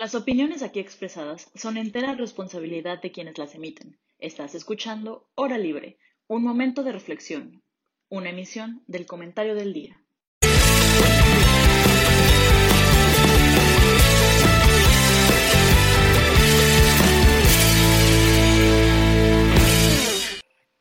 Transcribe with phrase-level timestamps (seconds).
[0.00, 3.98] Las opiniones aquí expresadas son entera responsabilidad de quienes las emiten.
[4.18, 7.62] Estás escuchando Hora Libre, un momento de reflexión,
[8.08, 10.02] una emisión del comentario del día.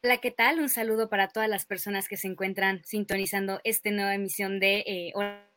[0.01, 0.61] Hola, ¿qué tal?
[0.61, 5.11] Un saludo para todas las personas que se encuentran sintonizando esta nueva emisión de eh,
[5.13, 5.48] Hora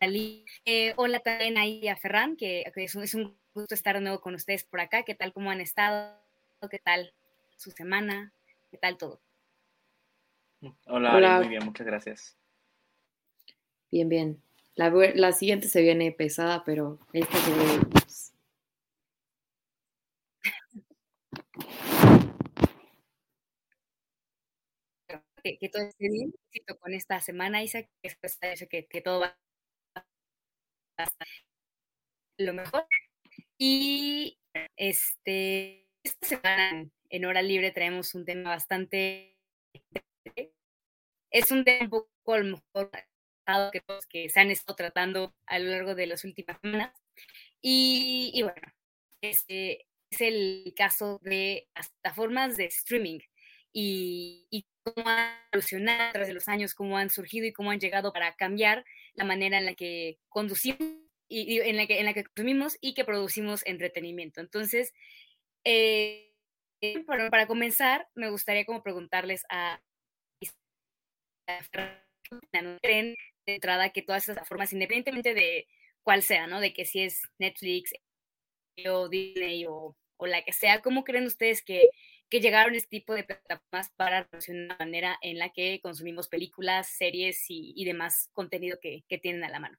[0.00, 4.64] eh, hola también ahí a Ferran, que, es, un, gusto estar de nuevo con ustedes
[4.64, 5.02] por acá.
[5.02, 5.32] ¿Qué tal?
[5.32, 6.20] ¿Cómo han estado?
[6.70, 7.12] ¿Qué tal
[7.56, 8.32] su semana?
[8.70, 9.20] ¿Qué tal todo?
[10.86, 12.36] Hola, muy bien, muchas gracias.
[13.90, 14.42] Bien, bien.
[14.74, 17.80] La, siguiente se viene pesada, pero esta se ve...
[25.42, 26.32] Que, todo esté bien
[26.78, 29.38] con esta semana, Isaac, que, que todo va
[32.38, 32.86] lo mejor.
[33.58, 34.38] Y
[34.76, 39.36] este, esta semana en Hora Libre traemos un tema bastante...
[41.30, 42.90] Es un tema un poco a lo mejor
[43.72, 46.92] que, que se han estado tratando a lo largo de las últimas semanas.
[47.60, 48.72] Y, bueno,
[49.20, 53.18] este es el caso de las plataformas de streaming
[53.72, 57.70] y, y cómo han evolucionado a través de los años, cómo han surgido y cómo
[57.70, 58.84] han llegado para cambiar
[59.18, 60.78] la manera en la que conducimos
[61.28, 64.40] y, en, la que, en la que consumimos y que producimos entretenimiento.
[64.40, 64.94] Entonces,
[65.64, 66.32] eh,
[67.06, 69.82] para, comenzar, me gustaría como preguntarles a
[72.82, 75.66] creen de entrada que todas esas formas, independientemente de
[76.02, 76.60] cuál sea, ¿no?
[76.60, 77.92] De que si es Netflix
[78.86, 81.90] o Disney o la que sea, ¿cómo creen ustedes que,
[82.28, 86.88] que llegaron este tipo de plataformas para relacionar la manera en la que consumimos películas,
[86.88, 89.78] series y, demás contenido que, tienen a la mano.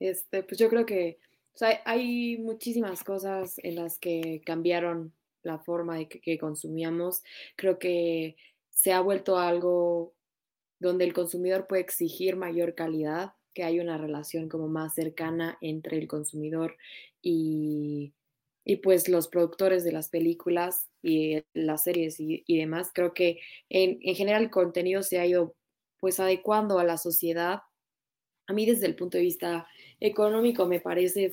[0.00, 1.18] Este, pues yo creo que
[1.84, 7.22] hay muchísimas cosas en las que cambiaron la forma de que, consumíamos.
[7.56, 8.36] Creo que
[8.70, 10.14] se ha vuelto algo
[10.80, 15.98] donde el consumidor puede exigir mayor calidad, que hay una relación como más cercana entre
[15.98, 16.76] el consumidor
[17.22, 18.12] y,
[18.64, 24.00] y pues los productores de las películas y las series y, demás, creo que en,
[24.00, 25.54] general el contenido se ha ido
[26.00, 27.60] pues adecuando a la sociedad.
[28.46, 29.66] A mí desde el punto de vista
[30.00, 31.32] económico me parece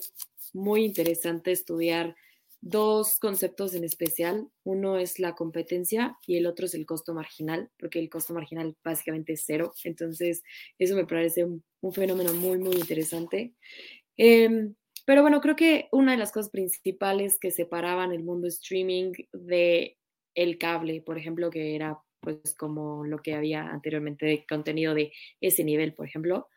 [0.53, 2.15] muy interesante estudiar
[2.59, 4.49] dos conceptos en especial.
[4.63, 8.75] Uno es la competencia y el otro es el costo marginal, porque el costo marginal
[8.83, 9.73] básicamente es cero.
[9.83, 10.43] Entonces,
[10.77, 13.53] eso me parece un, fenómeno muy, muy interesante.
[14.15, 14.75] Em,
[15.05, 19.97] pero bueno, creo que una de las cosas principales que separaban el mundo streaming de
[20.35, 25.11] el cable, por ejemplo, que era pues como lo que había anteriormente de contenido de
[25.41, 26.47] ese nivel, por ejemplo,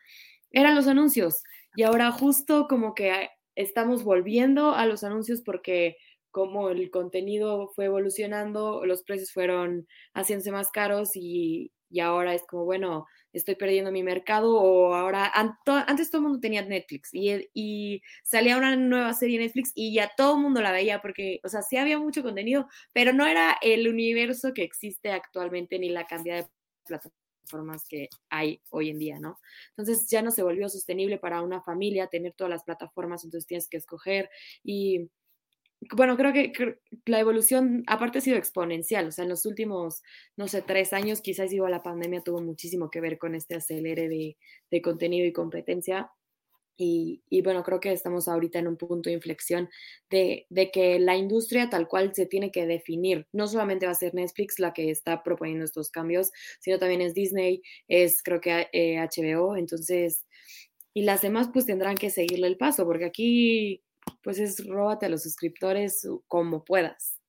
[0.51, 1.43] eran los anuncios.
[1.75, 5.97] Y ahora justo como que estamos volviendo a los anuncios porque
[6.31, 12.43] como el contenido fue evolucionando, los precios fueron haciéndose más caros y, y ahora es
[12.45, 13.05] como, bueno,
[13.37, 18.57] estoy perdiendo mi mercado o ahora, antes todo el mundo tenía Netflix y, y, salía
[18.57, 21.77] una nueva serie Netflix y ya todo el mundo la veía porque, o sea, sí
[21.77, 26.49] había mucho contenido, pero no era el universo que existe actualmente ni la cantidad de
[26.85, 29.39] plataformas que hay hoy en día, ¿no?
[29.69, 33.67] Entonces ya no se volvió sostenible para una familia tener todas las plataformas, entonces tienes
[33.67, 34.29] que escoger
[34.63, 35.09] y
[35.95, 36.51] bueno, creo que
[37.05, 40.01] la evolución aparte ha sido exponencial, o sea, en los últimos,
[40.37, 44.07] no sé, tres años, quizás igual la pandemia tuvo muchísimo que ver con este acelere
[44.09, 46.11] de, contenido y competencia.
[46.77, 49.69] Y, bueno, creo que estamos ahorita en un punto de inflexión
[50.09, 53.27] de, que la industria tal cual se tiene que definir.
[53.31, 57.13] No solamente va a ser Netflix la que está proponiendo estos cambios, sino también es
[57.13, 60.25] Disney, es creo que HBO, entonces,
[60.93, 63.81] y las demás pues tendrán que seguirle el paso, porque aquí
[64.23, 67.19] pues es róbate a los suscriptores como puedas.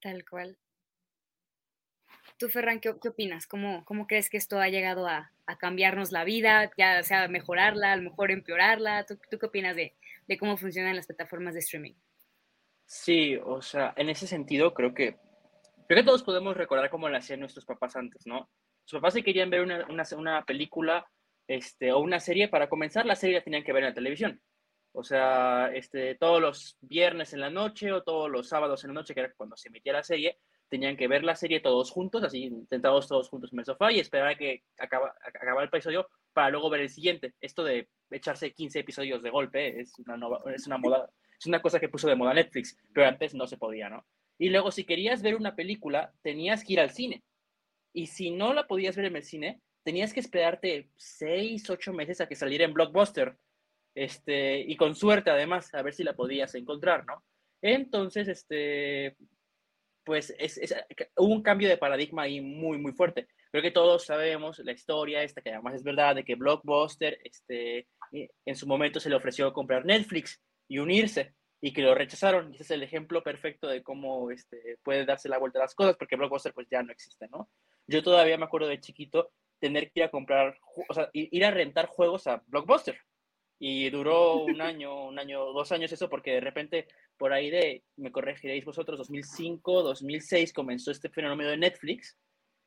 [0.00, 0.58] Tal cual.
[2.38, 3.46] Tú, Ferran, ¿qué, opinas?
[3.46, 7.96] ¿Cómo, ¿Cómo, crees que esto ha llegado a, cambiarnos la vida, ya sea mejorarla, a
[7.96, 9.06] lo mejor empeorarla?
[9.06, 9.94] ¿Tú, qué opinas de,
[10.38, 11.94] cómo funcionan las plataformas de streaming?
[12.86, 15.16] Sí, o sea, en ese sentido creo que,
[15.86, 18.50] creo que todos podemos recordar cómo lo hacían nuestros papás antes, ¿no?
[18.84, 21.06] Sus papás si querían ver una, una, una película
[21.46, 24.42] este, o una serie, para comenzar la serie la tenían que ver en la televisión.
[24.96, 28.94] O sea, este, todos los viernes en la noche o todos los sábados en la
[28.94, 30.38] noche, que era cuando se emitía la serie,
[30.68, 33.98] tenían que ver la serie todos juntos, así sentados todos juntos en el sofá y
[33.98, 35.14] esperar a que acaba,
[35.60, 37.34] el episodio para luego ver el siguiente.
[37.40, 40.16] Esto de echarse 15 episodios de golpe es una,
[40.54, 43.56] es una moda, es una cosa que puso de moda Netflix, pero antes no se
[43.56, 44.06] podía, ¿no?
[44.38, 47.22] Y luego, si querías ver una película, tenías que ir al cine.
[47.92, 52.20] Y si no la podías ver en el cine, tenías que esperarte seis, ocho meses
[52.20, 53.36] a que saliera en Blockbuster.
[53.94, 57.22] Este, y con suerte además, a ver si la podías encontrar, ¿no?
[57.62, 59.16] Entonces, este,
[60.04, 60.60] pues es,
[61.16, 63.26] un cambio de paradigma ahí muy, muy fuerte.
[63.50, 67.86] Creo que todos sabemos la historia esta, que además es verdad, de que Blockbuster este,
[68.12, 72.52] en su momento se le ofreció comprar Netflix y unirse y que lo rechazaron.
[72.52, 75.96] Ese es el ejemplo perfecto de cómo este, puede darse la vuelta a las cosas,
[75.96, 77.48] porque Blockbuster pues ya no existe, ¿no?
[77.86, 79.30] Yo todavía me acuerdo de chiquito
[79.60, 80.58] tener que ir a comprar,
[80.88, 82.98] o sea, ir a rentar juegos a Blockbuster.
[83.66, 87.82] Y duró un año, un año, dos años eso, porque de repente por ahí de,
[87.96, 92.18] me corregiréis vosotros, 2005, 2006 comenzó este fenómeno de Netflix.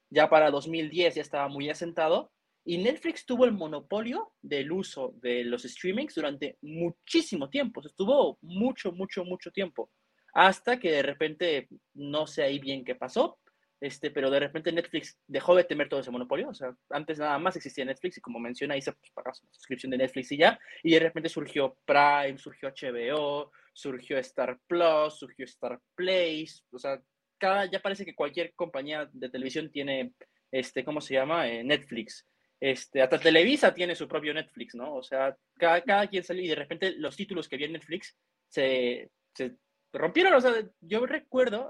[0.10, 2.32] Ya para 2010 ya estaba muy asentado.
[2.66, 7.80] Y Netflix tuvo el monopolio del uso de los streamings durante muchísimo tiempo.
[7.86, 9.92] estuvo mucho, mucho, mucho tiempo.
[10.34, 13.38] Hasta que de repente, no sé ahí bien qué pasó,
[13.80, 17.38] este, pero de repente Netflix dejó de tener todo ese monopolio, o sea, antes nada
[17.38, 20.38] más existía Netflix y como menciona ahí se pues, pagas una suscripción de Netflix y
[20.38, 26.80] ya, y de repente surgió Prime, surgió HBO, surgió Star Plus, surgió Star Place, o
[26.80, 27.02] sea,
[27.38, 30.14] cada, ya parece que cualquier compañía de televisión tiene,
[30.52, 31.48] este, ¿cómo se llama?
[31.48, 32.26] Eh, Netflix.
[32.60, 34.96] Este, hasta Televisa tiene su propio Netflix, ¿no?
[34.96, 38.18] O sea, cada, cada quien salió y de repente los títulos que había en Netflix
[38.48, 39.58] se, se
[39.94, 41.70] rompieron, o sea, yo recuerdo,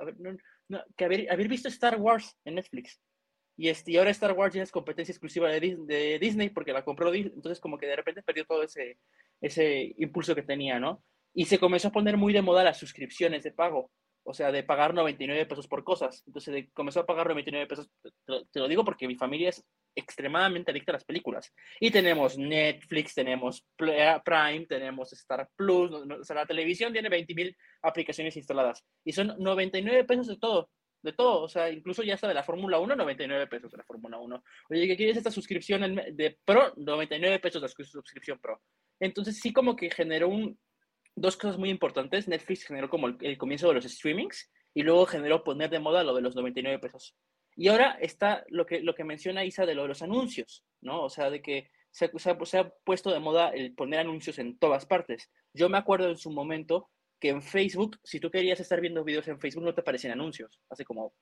[0.95, 2.99] que haber, haber, visto Star Wars en Netflix.
[3.57, 6.83] Y, este, y ahora Star Wars ya es competencia exclusiva de, de, Disney porque la
[6.83, 7.33] compró Disney.
[7.35, 8.99] Entonces, como que de repente perdió todo ese,
[9.41, 11.03] ese impulso que tenía, ¿no?
[11.33, 13.91] Y se comenzó a poner muy de moda las suscripciones de pago.
[14.29, 16.21] O sea, de pagar 99 pesos por cosas.
[16.27, 17.89] Entonces, comenzó a pagar 99 pesos.
[18.51, 19.63] te lo digo porque mi familia es
[19.95, 21.53] extremadamente adicta a las películas.
[21.79, 28.35] Y tenemos Netflix, tenemos Prime, tenemos Star Plus, o sea, la televisión tiene 20.000 aplicaciones
[28.35, 28.83] instaladas.
[29.05, 30.69] Y son 99 pesos de todo,
[31.01, 31.43] de todo.
[31.43, 34.43] O sea, incluso ya está de la Fórmula 1, 99 pesos de la Fórmula 1.
[34.71, 36.73] Oye, ¿qué quieres esta suscripción de Pro?
[36.75, 38.61] 99 pesos de suscripción Pro.
[38.99, 40.59] Entonces sí como que generó un,
[41.17, 42.27] dos cosas muy importantes.
[42.27, 46.15] Netflix generó como el, comienzo de los streamings y luego generó poner de moda lo
[46.15, 47.15] de los 99 pesos.
[47.55, 51.03] Y ahora está lo que, lo que menciona Isa de, lo de los anuncios, ¿no?
[51.03, 52.29] O sea, de que se, se,
[52.59, 55.31] ha puesto de moda el poner anuncios en todas partes.
[55.53, 59.27] Yo me acuerdo en su momento que en Facebook, si tú querías estar viendo videos
[59.27, 61.15] en Facebook, no te aparecían anuncios, hace como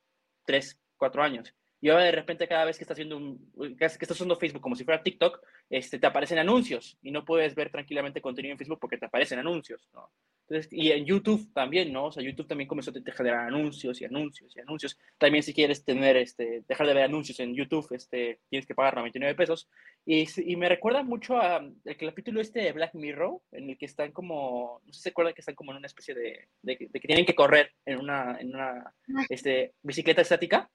[0.46, 1.56] tres, cuatro años.
[1.82, 4.76] Y ahora de repente cada vez que estás viendo un, que estás usando Facebook como
[4.76, 5.40] si fuera TikTok,
[5.70, 9.40] este, te aparecen anuncios y no puedes ver tranquilamente contenido en Facebook porque te aparecen
[9.40, 10.10] anuncios, ¿no?
[10.48, 12.06] Entonces, y en YouTube también, ¿no?
[12.06, 14.98] O sea, YouTube también comenzó a generar anuncios y anuncios y anuncios.
[15.18, 18.96] También si quieres tener, este, dejar de ver anuncios en YouTube, este, tienes que pagar
[18.96, 19.68] 99 pesos.
[20.06, 23.88] Y, y me recuerda mucho a el capítulo este de Black Mirror, en el que
[23.88, 26.78] están como, no sé si se acuerdan que están como en una especie de, de,
[26.92, 28.94] de que tienen que correr en una, en una
[29.30, 30.70] este, bicicleta estática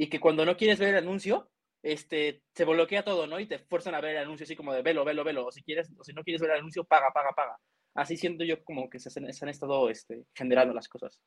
[0.00, 1.50] y que cuando no quieres ver el anuncio,
[1.82, 3.38] este, se bloquea todo, ¿no?
[3.38, 5.46] Y te fuerzan a ver el anuncio así como de velo, velo, velo.
[5.46, 7.58] O si quieres, o si no quieres ver el anuncio, paga, paga, paga
[7.94, 11.20] así siento yo como que se, han estado este, generando las cosas.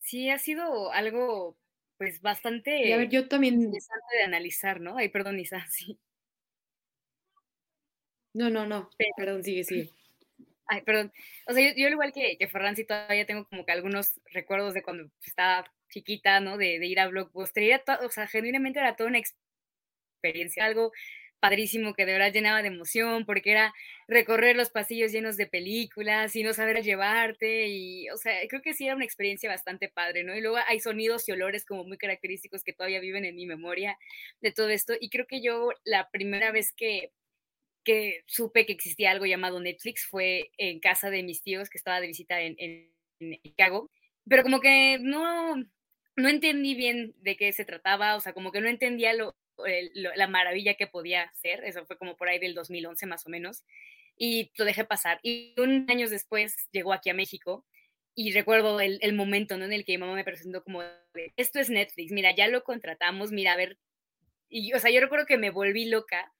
[0.00, 1.56] Sí, ha sido algo
[1.98, 3.60] pues bastante y a ver, yo también...
[3.60, 4.96] interesante de analizar, ¿no?
[4.96, 5.98] Ay, perdón, Isa, sí.
[8.34, 9.90] No, no, no, perdón, sigue, sigue.
[10.66, 11.12] Ay, perdón.
[11.46, 14.72] O sea, yo, al igual que, que Ferran, sí todavía tengo como que algunos recuerdos
[14.72, 16.56] de cuando estaba chiquita, ¿no?
[16.58, 17.82] De, ir a Blockbuster.
[18.02, 20.92] o sea, genuinamente era toda una experiencia, algo
[21.40, 23.74] padrísimo que de verdad llenaba de emoción porque era
[24.06, 28.74] recorrer los pasillos llenos de películas y no saber llevarte y, o sea, creo que
[28.74, 30.36] sí era una experiencia bastante padre, ¿no?
[30.36, 33.98] Y luego hay sonidos y olores como muy característicos que todavía viven en mi memoria
[34.40, 37.10] de todo esto y creo que yo la primera vez que
[37.84, 42.00] que supe que existía algo llamado Netflix fue en casa de mis tíos que estaba
[42.00, 42.92] de visita en, en
[43.42, 43.90] Chicago,
[44.28, 45.56] pero como que no,
[46.16, 49.36] no entendí bien de qué se trataba, o sea, como que no entendía lo,
[49.94, 53.64] la maravilla que podía ser, eso fue como por ahí del 2011 más o menos,
[54.16, 55.20] y lo dejé pasar.
[55.22, 57.66] Y un años después llegó aquí a México
[58.14, 59.64] y recuerdo el, el momento ¿no?
[59.64, 60.82] en el que mi mamá me presentó como,
[61.36, 63.78] esto es Netflix, mira, ya lo contratamos, mira, a ver,
[64.48, 66.32] y o sea, yo recuerdo que me volví loca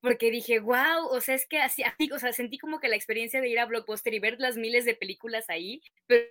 [0.00, 1.82] porque dije, wow, o sea, es que así,
[2.12, 4.84] o sea, sentí como que la experiencia de ir a Blockbuster y ver las miles
[4.84, 6.28] de películas ahí, pero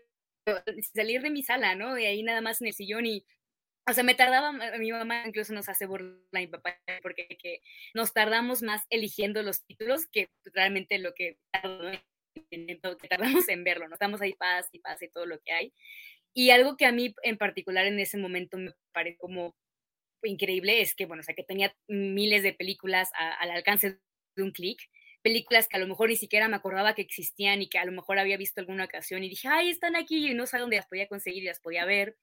[0.93, 1.93] salir de mi sala, ¿no?
[1.93, 3.25] De ahí nada más en el sillón y
[3.87, 7.61] o sea, me tardaba, mi mamá incluso nos hace burla mi papá porque que
[7.93, 11.37] nos tardamos más eligiendo los títulos que realmente lo que,
[13.09, 13.93] tardamos en verlo, ¿no?
[13.93, 15.73] Estamos ahí paz y paz y todo lo que hay.
[16.33, 19.55] Y algo que a mí en particular en ese momento me parece como
[20.23, 23.99] increíble es que, bueno, o sea, que tenía miles de películas al alcance
[24.35, 24.81] de un clic
[25.25, 27.91] películas que a lo mejor ni siquiera me acordaba que existían y que a lo
[27.91, 30.85] mejor había visto alguna ocasión y dije, ay, están aquí y no sé dónde las
[30.85, 32.15] podía conseguir y las podía ver.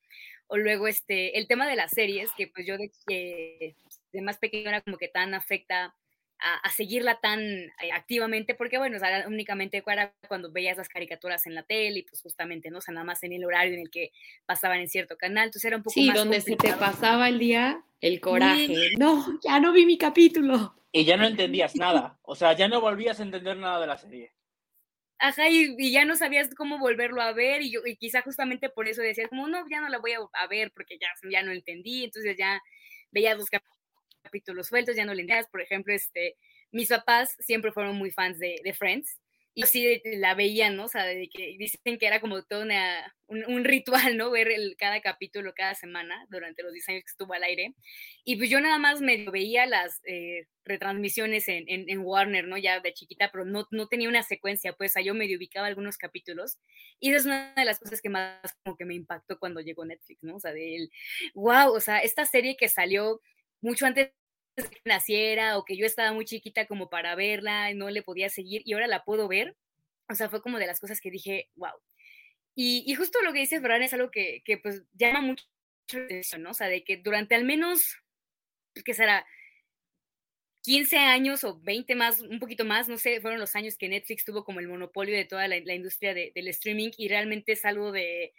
[0.46, 3.74] O luego este, el tema de las series, que pues yo de
[4.22, 5.96] más pequeño era como que tan afecta
[6.42, 11.54] a, seguirla tan eh, activamente, porque bueno, o únicamente era cuando veías las caricaturas en
[11.54, 12.78] la tele y pues justamente, ¿no?
[12.78, 14.10] O sea, nada más en el horario en el que
[14.46, 17.38] pasaban en cierto canal, entonces era un poco sí, más donde se te pasaba el
[17.38, 18.90] día el coraje.
[18.98, 20.74] No, ya no vi mi capítulo.
[20.90, 23.96] Y ya no entendías nada, o sea, ya no volvías a entender nada de la
[23.96, 24.34] serie.
[25.18, 28.88] Ajá, y, ya no sabías cómo volverlo a ver, y, yo, y quizá justamente por
[28.88, 31.52] eso decías, como, no, ya no la voy a, a ver porque ya, ya no
[31.52, 32.60] entendí, entonces ya
[33.10, 33.81] veías los capítulos
[34.62, 36.36] sueltos, ya no le entendías, por ejemplo, este,
[36.70, 39.18] mis papás siempre fueron muy fans de, de Friends,
[39.54, 40.86] y sí la veían, ¿no?
[40.86, 44.30] O sea, de que dicen que era como todo una, un, ritual, ¿no?
[44.30, 47.74] Ver el, cada capítulo cada semana durante los 10 años que estuvo al aire.
[48.24, 52.56] Y pues yo nada más medio veía las eh, retransmisiones en, en, Warner, ¿no?
[52.56, 55.98] Ya de chiquita, pero no, no tenía una secuencia, pues, sea, yo medio ubicaba algunos
[55.98, 56.58] capítulos.
[56.98, 59.84] Y esa es una de las cosas que más como que me impactó cuando llegó
[59.84, 60.36] Netflix, ¿no?
[60.36, 60.90] O sea, de él,
[61.34, 63.20] wow, o sea, esta serie que salió
[63.62, 64.12] mucho antes
[64.56, 68.28] que naciera o que yo estaba muy chiquita como para verla y no le podía
[68.28, 69.56] seguir y ahora la puedo ver.
[70.08, 71.72] O sea, fue como de las cosas que dije, wow.
[72.54, 75.46] Y, y justo lo que dice Fran es algo que, que, pues llama mucho
[75.92, 76.50] la atención, ¿no?
[76.50, 77.96] O sea, de que durante al menos,
[78.84, 79.26] ¿qué será?
[80.62, 84.24] 15 años o 20 más, un poquito más, no sé, fueron los años que Netflix
[84.24, 87.64] tuvo como el monopolio de toda la, la industria de, del streaming y realmente es
[87.64, 88.32] algo de,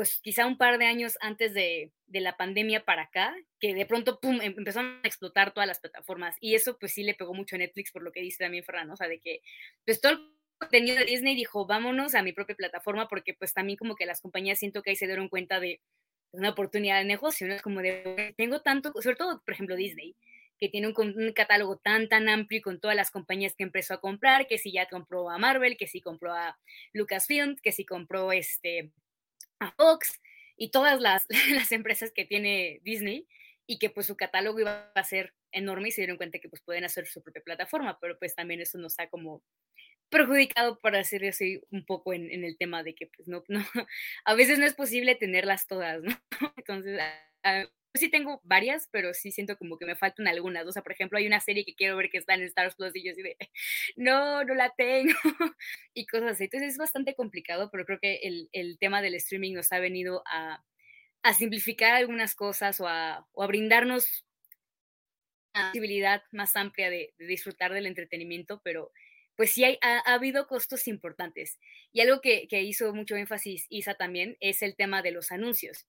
[0.00, 4.18] pues quizá un par de años antes de, la pandemia para acá, que de pronto,
[4.18, 6.38] pum, em, empezaron a explotar todas las plataformas.
[6.40, 8.90] Y eso pues sí le pegó mucho a Netflix por lo que dice también Ferran,
[8.90, 9.42] o sea, de que
[9.84, 10.20] pues todo el
[10.58, 14.22] contenido de Disney dijo, vámonos a mi propia plataforma, porque pues también como que las
[14.22, 15.82] compañías siento que ahí se dieron cuenta de
[16.30, 17.52] una oportunidad de negocio, ¿no?
[17.52, 20.16] Es como de, tengo tanto, sobre todo, por ejemplo, Disney,
[20.58, 23.92] que tiene un, un, catálogo tan, tan amplio y con todas las compañías que empezó
[23.92, 26.58] a comprar, que si ya compró a Marvel, que si compró a
[26.94, 28.92] Lucasfilm, que si compró este
[29.60, 30.20] a Fox
[30.56, 33.26] y todas las, las, empresas que tiene Disney
[33.66, 36.62] y que pues su catálogo iba a ser enorme y se dieron cuenta que pues
[36.62, 39.42] pueden hacer su propia plataforma, pero pues también eso nos ha como
[40.10, 43.64] perjudicado para hacer así un poco en, en, el tema de que pues no, no,
[44.24, 46.12] a veces no es posible tenerlas todas, ¿no?
[46.56, 47.00] Entonces,
[47.94, 50.66] sí tengo varias, pero sí siento como que me faltan algunas.
[50.66, 52.94] O sea, por ejemplo, hay una serie que quiero ver que está en Star Plus
[52.94, 53.36] y yo así de,
[53.96, 55.12] no, no la tengo.
[55.94, 56.44] y cosas así.
[56.44, 60.22] Entonces es bastante complicado, pero creo que el, el tema del streaming nos ha venido
[60.26, 60.62] a,
[61.22, 64.24] a simplificar algunas cosas o a, o a brindarnos
[65.54, 68.92] una posibilidad más amplia de, de, disfrutar del entretenimiento, pero
[69.34, 71.58] pues sí hay, ha, ha, habido costos importantes.
[71.92, 75.88] Y algo que, que hizo mucho énfasis Isa también es el tema de los anuncios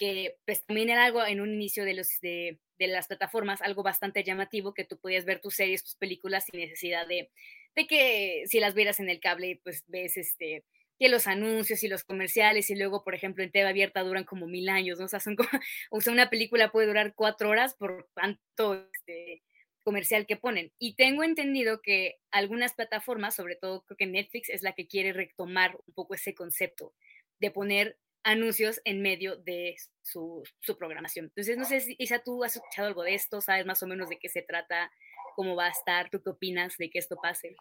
[0.00, 3.82] que pues también era algo en un inicio de, los, de, de, las plataformas, algo
[3.82, 7.30] bastante llamativo, que tú podías ver tus series, tus películas sin necesidad de,
[7.76, 10.64] de que si las vieras en el cable, pues ves este
[10.98, 14.46] que los anuncios y los comerciales y luego, por ejemplo, en TV abierta duran como
[14.46, 15.04] mil años, ¿no?
[15.04, 15.36] O sea, son
[16.08, 19.42] una película puede durar cuatro horas por tanto este,
[19.82, 20.72] comercial que ponen.
[20.78, 25.12] Y tengo entendido que algunas plataformas, sobre todo creo que Netflix, es la que quiere
[25.12, 26.94] retomar un poco ese concepto
[27.38, 31.26] de poner anuncios en medio de su, su, programación.
[31.26, 34.08] Entonces, no sé si Isa, tú has escuchado algo de esto, sabes más o menos
[34.08, 34.90] de qué se trata,
[35.34, 37.56] cómo va a estar, tú qué opinas de que esto pase.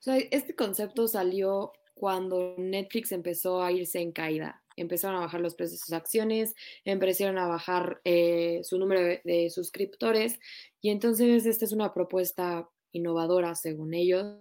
[0.00, 4.62] O sea, este concepto salió cuando Netflix empezó a irse en caída.
[4.76, 9.22] Empezaron a bajar los precios de sus acciones, empezaron a bajar eh, su número de,
[9.24, 10.38] de suscriptores
[10.82, 14.36] y entonces esta es una propuesta innovadora, según ellos,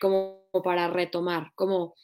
[0.00, 1.94] como para retomar, como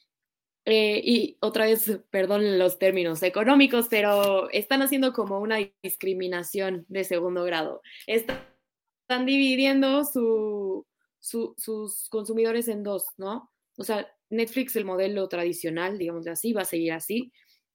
[0.65, 7.05] eh, y otra vez, perdón los términos económicos, pero están haciendo como una discriminación de
[7.05, 7.83] segundo grado.
[8.07, 10.87] Están dividiendo su,
[11.19, 13.51] su, sus consumidores en dos, ¿no?
[13.77, 17.33] O sea, Netflix, el modelo tradicional, digamos así, va a seguir así.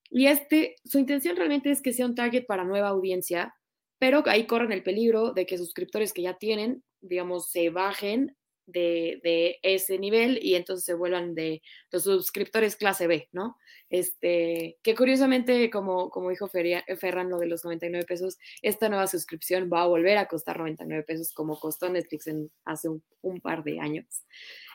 [0.10, 3.54] Y este, su intención realmente es que sea un target para nueva audiencia,
[4.00, 8.37] pero ahí corren el peligro de que suscriptores que ya tienen, digamos, se bajen
[8.68, 13.58] de, ese nivel y entonces se vuelvan de los suscriptores clase B, ¿no?
[13.90, 19.70] Este, que curiosamente, como, como dijo Ferran, lo de los 99 pesos, esta nueva suscripción
[19.72, 22.90] va a volver a costar 99 pesos como costó Netflix en, hace
[23.22, 24.26] un, par de años.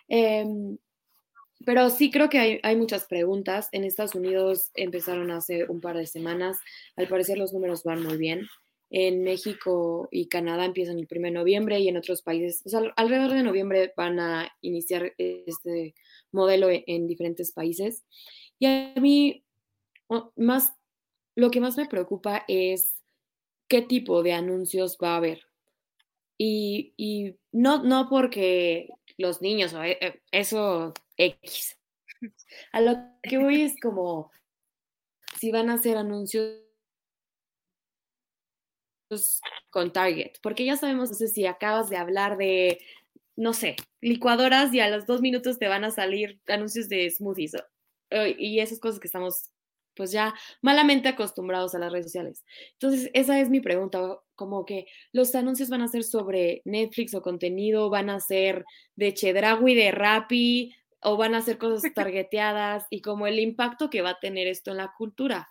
[0.08, 0.44] Eh,
[1.64, 3.68] pero sí creo que hay, hay, muchas preguntas.
[3.72, 6.58] En Estados Unidos empezaron hace un par de semanas.
[6.96, 8.48] Al parecer los números van muy bien
[8.94, 12.92] en México y Canadá empiezan el 1 de noviembre y en otros países, o sea,
[12.96, 15.94] alrededor de noviembre van a iniciar este
[16.30, 18.04] modelo e, en, diferentes países.
[18.58, 19.46] Y a mí,
[20.36, 20.74] más,
[21.34, 22.94] lo que más me preocupa es
[23.66, 25.48] qué tipo de anuncios va a haber.
[26.36, 31.78] Y, y no, no porque los niños, o e, eso X.
[32.72, 34.30] A lo que voy es como
[35.40, 36.60] si van a hacer anuncios
[39.70, 42.80] con Target, porque ya sabemos, no sé si acabas de hablar de,
[43.36, 47.56] no sé, licuadoras y a los dos minutos te van a salir anuncios de smoothies
[48.38, 49.50] y esas cosas que estamos
[49.94, 52.44] pues ya malamente acostumbrados a las redes sociales.
[52.72, 57.22] Entonces, esa es mi pregunta, como que los anuncios van a ser sobre Netflix o
[57.22, 58.64] contenido, van a ser
[58.96, 64.02] de Chedragui, de Rappi, o van a ser cosas targeteadas y como el impacto que
[64.02, 65.48] va a tener esto en la cultura.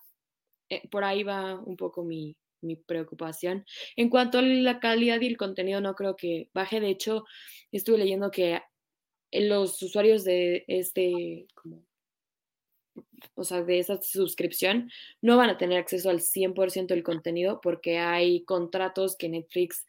[0.69, 3.65] Eh, por ahí va un poco mi, mi preocupación.
[3.95, 6.79] En cuanto a la calidad y el contenido, no creo que baje.
[6.79, 7.25] De hecho,
[7.71, 8.61] estuve leyendo que
[9.31, 11.47] los usuarios de este,
[13.35, 14.91] o sea, de esa suscripción,
[15.21, 19.85] no van a tener acceso al 100% del contenido porque hay contratos que Netflix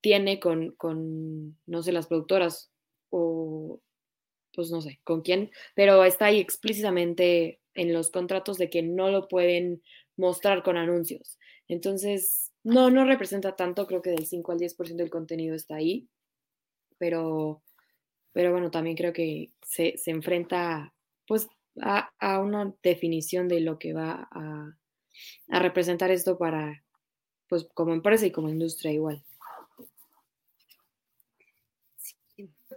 [0.00, 2.70] tiene con, con, no sé, las productoras
[3.10, 3.80] o,
[4.54, 9.10] pues no sé, con quién, pero está ahí explícitamente en los contratos de que no
[9.10, 9.82] lo pueden
[10.16, 11.38] mostrar con anuncios.
[11.70, 16.08] Entonces, no, no representa tanto, creo que del 5 al 10% del contenido está ahí,
[16.98, 17.62] pero,
[18.32, 20.92] pero bueno, también creo que se, enfrenta
[21.28, 21.48] pues
[21.80, 24.76] a, una definición de lo que va a,
[25.48, 26.82] a representar esto para,
[27.48, 29.22] pues como empresa y como industria igual.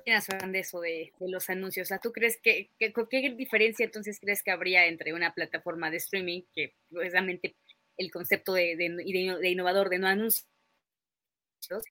[0.05, 1.87] de eso de, los anuncios?
[1.87, 5.97] O sea, ¿tú crees que, qué diferencia entonces crees que habría entre una plataforma de
[5.97, 7.55] streaming que precisamente
[7.97, 10.47] el concepto de, de, innovador de no anuncios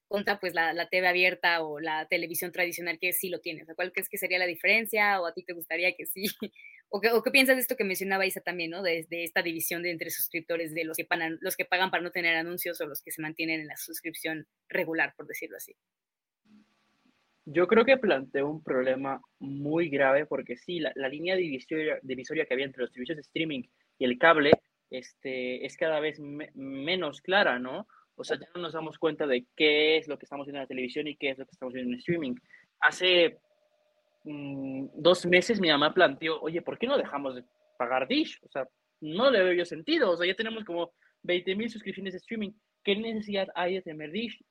[0.07, 3.65] contra pues la, la, TV abierta o la televisión tradicional que sí lo tiene?
[3.75, 6.25] ¿Cuál crees que sería la diferencia o a ti te gustaría que sí?
[6.95, 8.83] ¿O qué, o qué piensas de esto que mencionaba Isa también, ¿no?
[8.83, 12.11] De, esta división de entre suscriptores, de los que, pagan, los que pagan para no
[12.11, 15.75] tener anuncios o los que se mantienen en la suscripción regular, por decirlo así.
[17.45, 22.53] Yo creo que planteó un problema muy grave porque sí, la, línea divisoria, divisoria, que
[22.53, 23.63] había entre los servicios de streaming
[23.97, 24.51] y el cable
[24.93, 27.87] este, es cada vez menos clara, ¿no?
[28.15, 30.63] O sea, ya no nos damos cuenta de qué es lo que estamos viendo en
[30.63, 32.35] la televisión y qué es lo que estamos viendo en streaming.
[32.79, 33.39] Hace
[34.23, 37.43] mm, dos meses mi mamá planteó, oye, ¿por qué no dejamos de
[37.77, 38.39] pagar Dish?
[38.43, 38.67] O sea,
[39.01, 40.11] no le veo yo sentido.
[40.11, 42.51] O sea, ya tenemos como 20 mil suscripciones de streaming.
[42.83, 44.43] ¿Qué necesidad hay de tener Dish?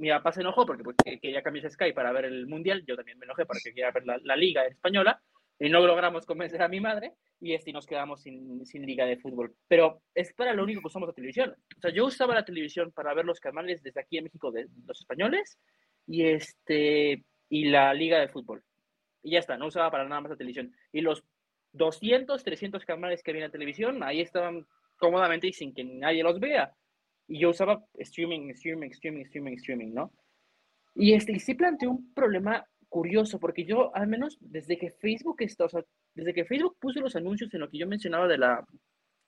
[0.00, 3.18] mi papá se enojó porque, pues, quería cambiar Sky para ver el Mundial, yo también
[3.18, 5.20] me enojé porque quería ver la, Liga Española,
[5.60, 9.18] y no logramos convencer a mi madre, y este, nos quedamos sin, sin, liga de
[9.18, 9.54] fútbol.
[9.68, 11.54] Pero es para lo único que usamos la televisión.
[11.76, 14.68] O sea, yo usaba la televisión para ver los canales desde aquí en México de
[14.86, 15.58] los españoles,
[16.06, 18.64] y, este, y la liga de fútbol.
[19.22, 20.74] Y ya está, no usaba para nada más la televisión.
[20.92, 21.22] Y los
[21.72, 26.22] 200, 300 canales que había en la televisión, ahí estaban cómodamente y sin que nadie
[26.22, 26.74] los vea.
[27.28, 30.12] Y yo usaba streaming, streaming, streaming, streaming, streaming, ¿no?
[30.94, 35.36] Y, este, y sí planteó un problema curioso, porque yo, al menos desde que Facebook
[35.38, 35.82] está, o sea,
[36.14, 38.66] desde que Facebook puso los anuncios en lo que yo mencionaba de, la,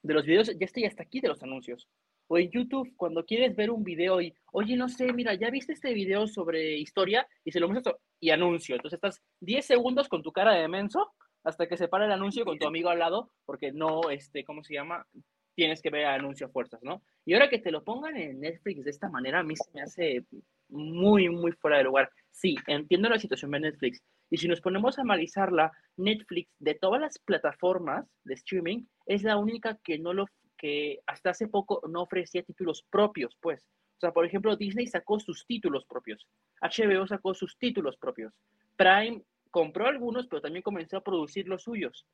[0.03, 1.89] de los videos, ya estoy hasta aquí de los anuncios.
[2.29, 5.73] O en YouTube, cuando quieres ver un video y, oye, no sé, mira, ya viste
[5.73, 8.75] este video sobre historia y se lo muestras y anuncio.
[8.75, 11.13] Entonces estás 10 segundos con tu cara de menso
[11.45, 14.63] hasta que se para el anuncio con tu amigo al lado, porque no, este, ¿cómo
[14.63, 15.07] se llama?
[15.55, 17.03] tienes que ver anuncio a fuerzas, ¿no?
[17.25, 19.83] Y ahora que te lo pongan en Netflix de esta manera, a mí se me
[19.83, 20.25] hace
[20.69, 22.11] muy, muy fuera de lugar.
[22.33, 24.03] Sí, entiendo la situación de Netflix.
[24.31, 29.37] Y si nos ponemos a analizarla, Netflix, de todas las plataformas de streaming, es la
[29.37, 33.63] única que no lo, que hasta hace poco no ofrecía títulos propios, pues.
[33.97, 36.27] O sea, por ejemplo, Disney sacó sus títulos propios.
[36.61, 38.33] HBO sacó sus títulos propios.
[38.77, 42.07] Prime compró algunos, pero también comenzó a producir los suyos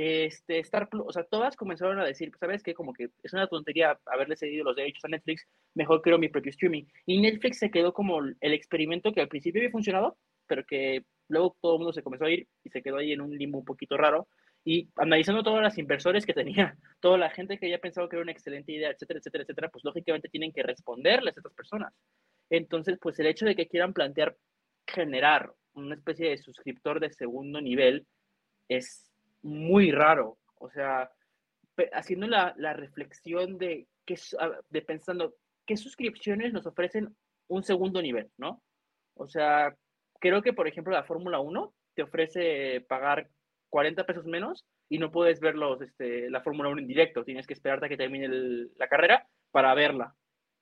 [0.00, 2.74] este, Star Plus, o sea, todas comenzaron a decir, ¿sabes qué?
[2.74, 6.50] Como que es una tontería haberle cedido los derechos a Netflix, mejor creo mi propio
[6.50, 6.84] streaming.
[7.04, 11.56] Y Netflix se quedó como el experimento que al principio había funcionado, pero que luego
[11.60, 13.64] todo el mundo se comenzó a ir y se quedó ahí en un limbo un
[13.64, 14.28] poquito raro.
[14.64, 18.22] Y analizando todas las inversores que tenía, toda la gente que había pensado que era
[18.22, 21.92] una excelente idea, etcétera, etcétera, etcétera, pues lógicamente tienen que responderles a estas personas.
[22.48, 24.36] Entonces, pues el hecho de que quieran plantear
[24.86, 28.06] generar una especie de suscriptor de segundo nivel
[28.68, 29.11] es
[29.42, 30.38] muy raro.
[30.56, 31.10] O sea,
[31.92, 34.16] haciendo la, la reflexión de, que,
[34.70, 35.34] de pensando
[35.66, 37.14] qué suscripciones nos ofrecen
[37.48, 38.62] un segundo nivel, ¿no?
[39.14, 39.74] O sea,
[40.20, 43.28] creo que, por ejemplo, la Fórmula 1 te ofrece pagar
[43.68, 47.24] 40 pesos menos y no puedes ver los, este, la Fórmula 1 en directo.
[47.24, 48.28] Tienes que esperarte a que termine
[48.76, 50.14] la carrera para verla.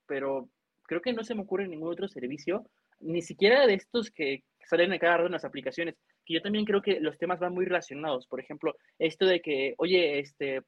[0.06, 0.48] Pero
[0.82, 2.66] creo que no se me ocurre ningún otro servicio,
[2.98, 5.96] ni siquiera de estos que salen a cada rato en las aplicaciones
[6.34, 8.26] yo también creo que los temas van muy relacionados.
[8.26, 10.62] Por ejemplo, esto de que, oye, este,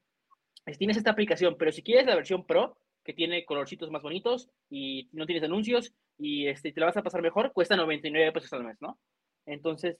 [0.77, 5.09] tienes esta aplicación, pero si quieres la versión Pro, que tiene colorcitos más bonitos y
[5.11, 8.63] no tienes anuncios y este, te la vas a pasar mejor, cuesta 99 pesos al
[8.63, 8.97] mes, ¿no?
[9.45, 9.97] Entonces,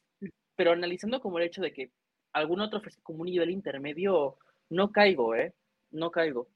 [0.55, 1.91] pero analizando como el hecho de que
[2.31, 4.37] algún otro ofrece como un nivel intermedio,
[4.69, 5.53] no caigo, ¿eh?
[5.91, 6.47] No caigo.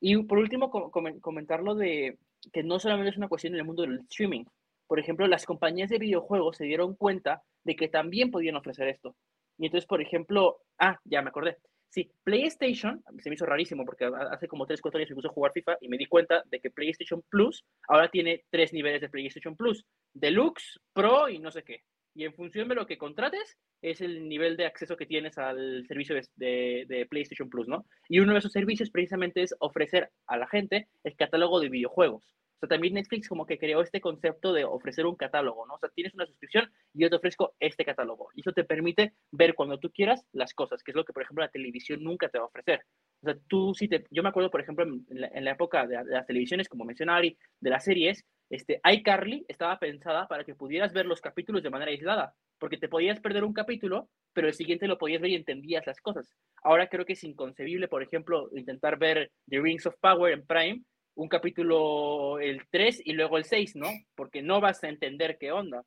[0.00, 2.18] Y por último, comentar lo de
[2.52, 4.44] que no solamente es una cuestión en el mundo del streaming.
[4.86, 9.16] Por ejemplo, las compañías de videojuegos se dieron cuenta de que también podían ofrecer esto.
[9.58, 11.56] Y entonces, por ejemplo, ah, ya me acordé.
[11.88, 15.32] Sí, PlayStation, se me hizo rarísimo porque hace como 3, 4 años me puse a
[15.32, 19.08] jugar FIFA y me di cuenta de que PlayStation Plus ahora tiene tres niveles de
[19.08, 21.82] PlayStation Plus, Deluxe, Pro y no sé qué.
[22.16, 25.84] Y en función de lo que contrates, es el nivel de acceso que tienes al
[25.86, 27.86] servicio de, de, PlayStation Plus, ¿no?
[28.08, 32.34] Y uno de esos servicios precisamente es ofrecer a la gente el catálogo de videojuegos.
[32.64, 35.74] Sea, también Netflix como que creó este concepto de ofrecer un catálogo, ¿no?
[35.74, 38.28] O sea, tienes una suscripción y yo te ofrezco este catálogo.
[38.34, 41.22] Y eso te permite ver cuando tú quieras las cosas, que es lo que, por
[41.22, 42.80] ejemplo, la televisión nunca te va a ofrecer.
[43.22, 44.04] O sea, tú sí te...
[44.10, 47.70] Yo me acuerdo, por ejemplo, en la, época de, las televisiones, como mencionaba Ari, de
[47.70, 52.34] las series, este, iCarly estaba pensada para que pudieras ver los capítulos de manera aislada,
[52.58, 56.00] porque te podías perder un capítulo, pero el siguiente lo podías ver y entendías las
[56.00, 56.30] cosas.
[56.62, 60.82] Ahora creo que es inconcebible, por ejemplo, intentar ver The Rings of Power en Prime
[61.16, 63.88] un capítulo el 3 y luego el 6, ¿no?
[64.14, 65.84] Porque no vas a entender qué onda.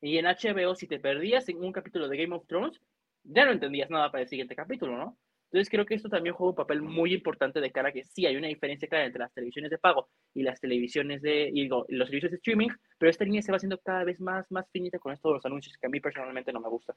[0.00, 2.80] Y en HBO, si te perdías en un capítulo de Game of Thrones,
[3.24, 5.18] ya no entendías nada para el siguiente capítulo, ¿no?
[5.50, 8.24] Entonces creo que esto también juega un papel muy importante de cara a que sí
[8.24, 11.86] hay una diferencia clara entre las televisiones de pago y las televisiones de, y digo,
[11.88, 15.00] los servicios de streaming, pero esta línea se va haciendo cada vez más, más finita
[15.00, 16.94] con estos los anuncios que a mí personalmente no me gusta.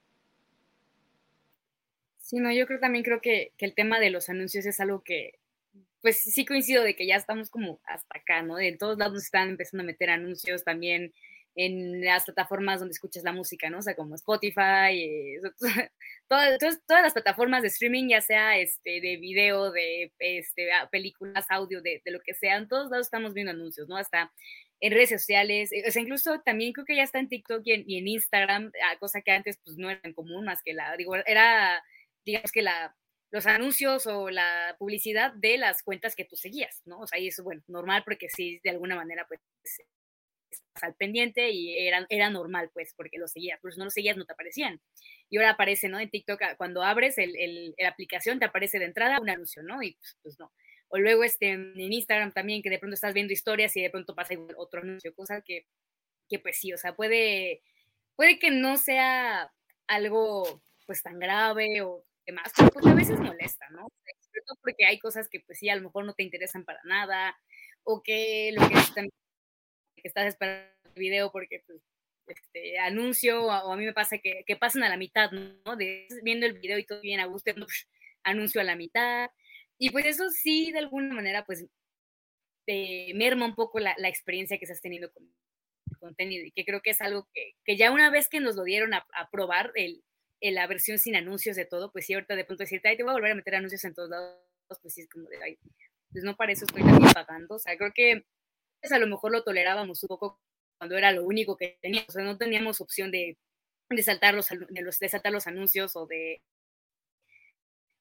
[2.20, 5.02] Sí, no, yo creo también creo que, que el tema de los anuncios es algo
[5.02, 5.40] que
[6.04, 8.58] pues sí coincido de que ya estamos como hasta acá, ¿no?
[8.58, 11.14] De todos lados están empezando a meter anuncios también
[11.56, 13.78] en las plataformas donde escuchas la música, ¿no?
[13.78, 15.40] O sea, como Spotify, eh,
[16.28, 21.82] todas, todas, las plataformas de streaming, ya sea este, de video, de este, películas, audio,
[21.82, 23.96] de, de, lo que sea, en todos lados estamos viendo anuncios, ¿no?
[23.96, 24.34] Hasta
[24.82, 27.72] en redes sociales, eh, o sea, incluso también creo que ya está en TikTok y
[27.72, 30.74] en, y en Instagram, ah, cosa que antes pues no era tan común, más que
[30.74, 31.82] la, digo, era,
[32.26, 32.94] digamos que la
[33.34, 37.00] los anuncios o la publicidad de las cuentas que tú seguías, ¿no?
[37.00, 41.50] O sea, y eso, bueno, normal porque sí, de alguna manera, pues, estás al pendiente
[41.50, 44.34] y era, era normal, pues, porque lo seguías, pero si no lo seguías no te
[44.34, 44.80] aparecían.
[45.32, 46.00] Y ahora aparece, ¿no?
[46.00, 49.64] En TikTok, ah, cuando abres el, el, la aplicación, te aparece de entrada un anuncio,
[49.64, 49.82] ¿no?
[49.82, 50.54] Y pues, pues, no.
[50.90, 54.14] O luego este, en Instagram también, que de pronto estás viendo historias y de pronto
[54.14, 55.66] pasa otro anuncio, cosa que,
[56.30, 57.64] que pues sí, o sea, puede,
[58.16, 59.52] puede que no sea
[59.88, 63.88] algo pues tan grave o demás, pero pues a veces molesta, ¿no?
[64.20, 66.80] Sobre todo porque hay cosas que pues sí, a lo mejor no te interesan para
[66.86, 67.38] nada,
[67.84, 68.76] o que lo que,
[69.96, 71.82] que estás esperando el video porque pues
[72.28, 75.76] este, anuncio, o a mí me pasa que, que pasan a la mitad, ¿no?
[75.76, 77.52] De viendo el video y todo bien a gusto,
[78.24, 79.30] anuncio a la mitad.
[79.78, 81.66] Y pues eso sí, de alguna manera, pues
[83.14, 86.82] merma un poco la, la, experiencia que estás teniendo con el contenido y que creo
[86.82, 89.74] que es algo que, que ya una vez que nos lo dieron a, a probar,
[89.76, 90.02] el,
[90.44, 93.04] en la versión sin anuncios de todo, pues sí, ahorita de pronto decirte, ay, te
[93.04, 94.38] voy a volver a meter anuncios en todos lados,
[94.82, 95.58] pues sí, es como de, ay,
[96.12, 97.56] pues no para eso estoy también pagando.
[97.56, 98.26] O sea, creo que
[98.82, 100.42] pues a lo mejor lo tolerábamos un poco
[100.78, 103.38] cuando era lo único que teníamos, o sea, no teníamos opción de,
[103.90, 106.42] de, saltar, los, de, de saltar los anuncios o de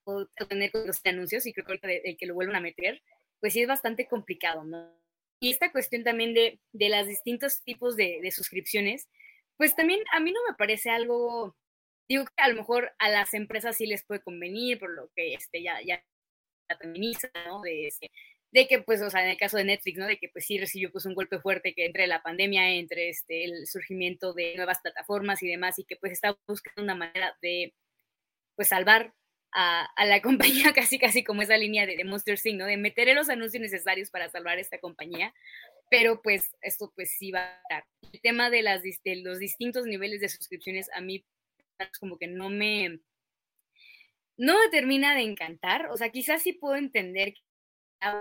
[0.04, 3.00] o tener los anuncios, y creo que ahorita el que lo vuelvan a meter,
[3.38, 4.92] pues sí es bastante complicado, ¿no?
[5.38, 9.08] Y esta cuestión también de, de los distintos tipos de suscripciones,
[9.56, 11.56] pues también a mí no me parece algo
[12.12, 15.32] Digo que a lo mejor a las empresas sí les puede convenir, por lo que
[15.32, 16.04] este, ya, ya
[16.78, 17.62] feminiza, ¿no?
[17.62, 18.10] De, este,
[18.50, 20.06] de que, pues, o sea, en el caso de Netflix, ¿no?
[20.06, 23.44] De que, pues, sí recibió, pues, un golpe fuerte que entre la pandemia, entre, este,
[23.44, 27.72] el surgimiento de nuevas plataformas y demás, y que, pues, está buscando una manera de,
[28.56, 29.14] pues, salvar
[29.52, 30.20] a, a la
[30.68, 32.66] compañía, casi, casi como esa línea de, de Monster Sync, ¿no?
[32.66, 35.32] De meter los anuncios necesarios para salvar esta compañía,
[35.88, 37.84] pero, pues, esto, pues, sí va a dar.
[38.12, 41.24] El tema de, las, de los distintos niveles de suscripciones, a mí
[42.00, 43.00] como que no me,
[44.36, 45.90] no me termina de encantar.
[45.90, 47.40] O sea, quizás sí puedo entender que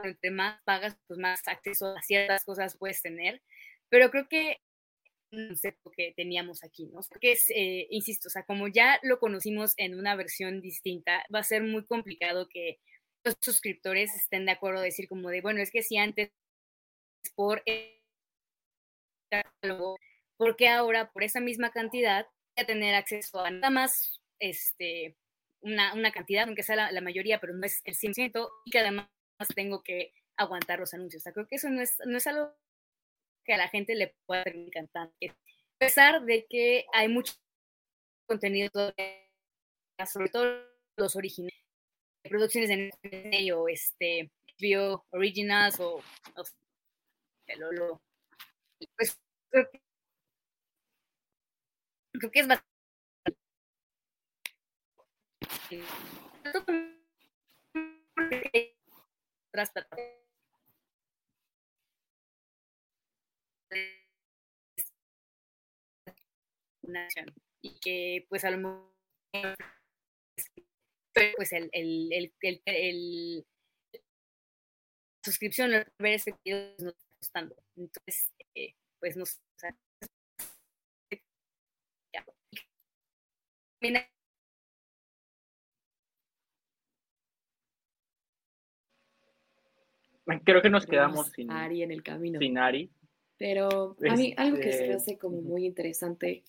[0.04, 3.42] entre más pagas, pues más acceso a ciertas cosas puedes tener,
[3.90, 4.58] pero creo que
[5.32, 7.00] no sé lo que teníamos aquí, ¿no?
[7.10, 11.40] Porque es, eh, insisto, o sea, como ya lo conocimos en una versión distinta, va
[11.40, 12.80] a ser muy complicado que
[13.24, 16.32] los suscriptores estén de acuerdo a decir como de, bueno, es que si antes
[17.36, 17.64] por
[20.38, 25.18] porque ahora por esa misma cantidad a tener acceso a nada más este,
[25.62, 29.08] una, una cantidad, aunque sea la, mayoría, pero no es el 100%, y que además
[29.56, 31.24] tengo que aguantar los anuncios.
[31.24, 32.54] Creo que eso no es, no es algo
[33.46, 35.08] que a la gente le pueda encantar.
[35.08, 37.34] A pesar de que hay mucho
[38.28, 38.70] contenido,
[40.12, 40.64] sobre todo
[40.98, 41.58] los originales,
[42.24, 45.96] producciones de Netflix o este, bio originals o,
[46.36, 48.02] o lo,
[48.96, 49.20] pues
[49.52, 49.82] que
[52.22, 52.72] creo que es bastante
[67.62, 68.62] y que pues al
[71.36, 73.46] pues el, el, el, el
[75.24, 77.56] suscripción ver ese video nos está costando.
[77.76, 79.24] Entonces eh, pues no
[90.44, 92.40] Creo que nos quedamos sin Ari en el camino.
[92.40, 92.92] Sin Ari.
[93.38, 96.44] Pero a mí algo que se me Este, hace como muy interesante.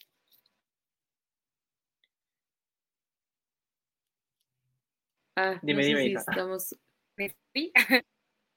[5.37, 6.77] Ah, Dime, no sé dime, si estamos.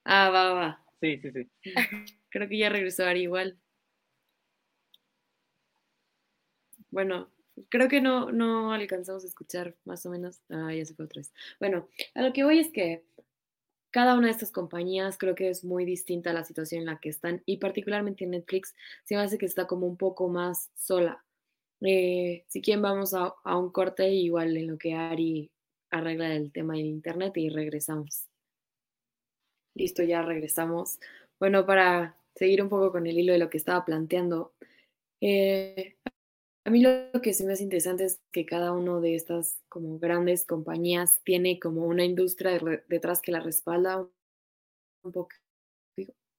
[0.08, 0.84] Ah, va, va, va.
[1.00, 1.50] Sí, sí, sí.
[2.30, 3.58] Creo que ya regresó Ari igual.
[6.90, 7.28] Bueno,
[7.68, 10.40] creo que no, no alcanzamos a escuchar más o menos.
[10.50, 11.32] Ah, ya se fue otra vez.
[11.60, 13.04] Bueno, a lo que voy es que
[13.90, 17.00] cada una de estas compañías creo que es muy distinta a la situación en la
[17.00, 21.24] que están y particularmente Netflix se me hace que está como un poco más sola.
[21.80, 25.50] Eh, si quieren vamos a, a un corte igual en lo que Ari
[25.90, 28.28] arregla el tema del internet y regresamos.
[29.74, 30.98] Listo, ya regresamos.
[31.38, 34.54] Bueno, para seguir un poco con el hilo de lo que estaba planteando,
[35.20, 35.96] eh,
[36.66, 40.00] a mí lo que se me hace interesante es que cada uno de estas como
[40.00, 43.98] grandes compañías tiene como una industria detrás que la respalda
[45.04, 45.28] un poco.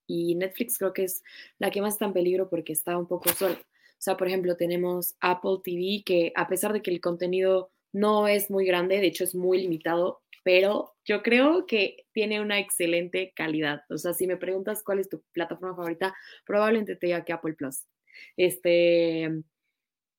[0.06, 1.24] Y Netflix creo que es
[1.60, 3.56] la que más está en peligro porque está un poco sola.
[3.56, 8.28] O sea, por ejemplo, tenemos Apple TV que a pesar de que el contenido no
[8.28, 13.32] es muy grande, de hecho es muy limitado, pero yo creo que tiene una excelente
[13.34, 13.84] calidad.
[13.90, 16.14] O sea, si me preguntas cuál es tu plataforma favorita,
[16.46, 17.86] probablemente te diga que Apple Plus.
[18.36, 19.44] Este,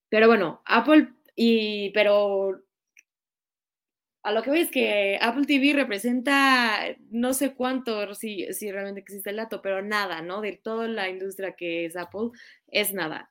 [0.09, 2.61] pero bueno, Apple y pero
[4.23, 9.01] a lo que voy es que Apple TV representa no sé cuánto, si, si realmente
[9.01, 10.41] existe el dato, pero nada, ¿no?
[10.41, 12.31] De toda la industria que es Apple,
[12.67, 13.31] es nada.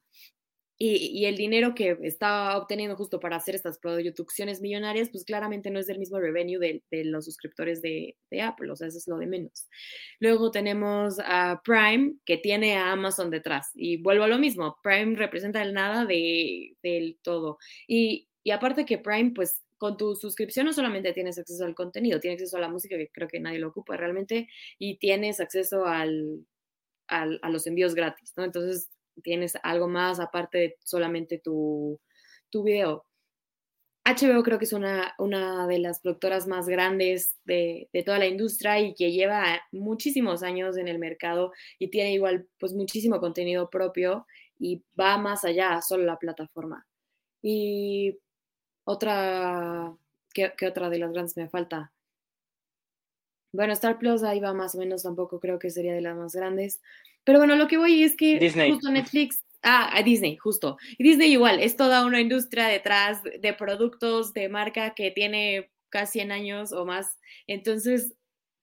[0.80, 5.72] Y, y, el dinero que está obteniendo justo para hacer estas producciones millonarias, pues claramente
[5.72, 9.00] no es del mismo revenue de, de los suscriptores de, de, Apple, o sea, eso
[9.00, 9.68] es lo de menos.
[10.20, 15.16] Luego tenemos a Prime, que tiene a Amazon detrás, y vuelvo a lo mismo, Prime
[15.16, 17.58] representa el nada de, del todo.
[17.88, 22.20] Y, y aparte que Prime, pues con tu suscripción no solamente tienes acceso al contenido,
[22.20, 25.86] tienes acceso a la música, que creo que nadie lo ocupa realmente, y tienes acceso
[25.86, 26.46] al,
[27.08, 28.44] al, a los envíos gratis, ¿no?
[28.44, 28.90] Entonces,
[29.22, 32.00] tienes algo más aparte de solamente tu,
[32.50, 33.06] tu video.
[34.06, 38.28] HBO creo que es una, una de las productoras más grandes de, de, toda la
[38.28, 43.70] industria y que lleva muchísimos años en el mercado y tiene igual pues muchísimo contenido
[43.70, 44.26] propio
[44.60, 46.88] y va más allá, solo la plataforma.
[47.42, 48.18] Y
[48.86, 49.94] otra,
[50.34, 51.92] ¿qué, qué otra de las grandes me falta?
[53.52, 56.34] Bueno, Star Plus ahí va más o menos, tampoco creo que sería de las más
[56.36, 56.82] grandes.
[57.24, 58.72] Pero bueno, lo que voy es que Disney.
[58.72, 60.78] justo Netflix, ah, a Disney, justo.
[60.98, 66.20] Y Disney igual, es toda una industria detrás de productos, de marca que tiene casi
[66.20, 67.18] 100 años o más.
[67.48, 68.14] Entonces,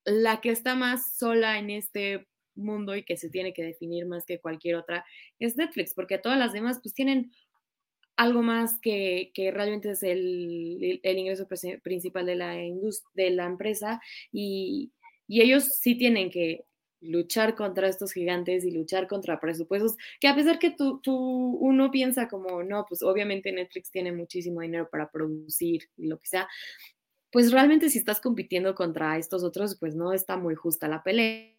[0.05, 4.25] la que está más sola en este mundo y que se tiene que definir más
[4.25, 5.05] que cualquier otra
[5.38, 7.33] es Netflix, porque todas las demás pues tienen
[8.16, 11.46] algo más que, realmente es el, ingreso
[11.83, 12.57] principal de la,
[13.14, 14.00] de la empresa
[14.33, 14.92] y,
[15.27, 16.64] y ellos sí tienen que
[17.05, 21.14] luchar contra estos gigantes y luchar contra presupuestos, que a pesar que tú, tú,
[21.61, 26.29] uno piensa como, no, pues obviamente Netflix tiene muchísimo dinero para producir y lo que
[26.29, 26.48] sea,
[27.31, 31.50] pues realmente si estás compitiendo contra estos otros, pues no está muy justa la pelea.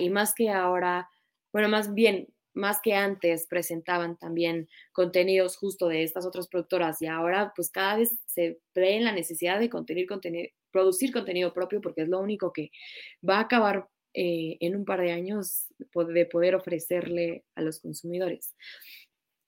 [0.00, 1.08] Y más que ahora,
[1.52, 7.06] bueno, más bien, más que antes presentaban también contenidos justo de estas otras productoras y
[7.06, 9.70] ahora pues cada vez se ve en la necesidad de
[10.72, 12.70] producir contenido propio porque es lo único que
[13.28, 18.54] va a acabar eh, en un par de años de poder ofrecerle a los consumidores.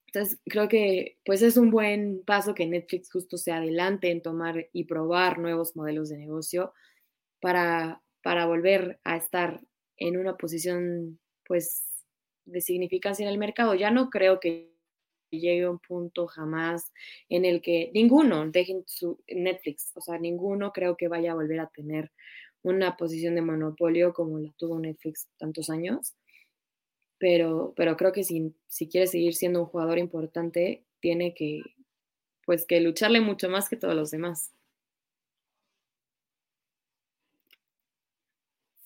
[0.08, 4.68] Entonces, creo que pues es un buen paso que Netflix justo se adelante en tomar
[4.72, 6.72] y probar nuevos modelos de negocio
[7.40, 9.60] para, para volver a estar
[9.96, 11.87] en una posición pues
[12.50, 13.74] de significancia en el mercado.
[13.74, 14.72] Ya no creo que
[15.30, 16.92] llegue a un punto jamás
[17.28, 21.60] en el que ninguno dejen su Netflix, o sea, ninguno creo que vaya a volver
[21.60, 22.10] a tener
[22.62, 26.14] una posición de monopolio como la tuvo Netflix tantos años.
[27.18, 31.62] Pero, pero creo que si, si quiere seguir siendo un jugador importante, tiene que,
[32.44, 34.52] pues, que lucharle mucho más que todos los demás.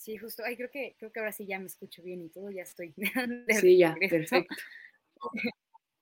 [0.02, 0.42] Sí, justo.
[0.44, 2.92] Ay, creo que, creo que ahora sí ya me escucho bien y todo, ya estoy.
[3.48, 4.52] sí, ya, perfecto.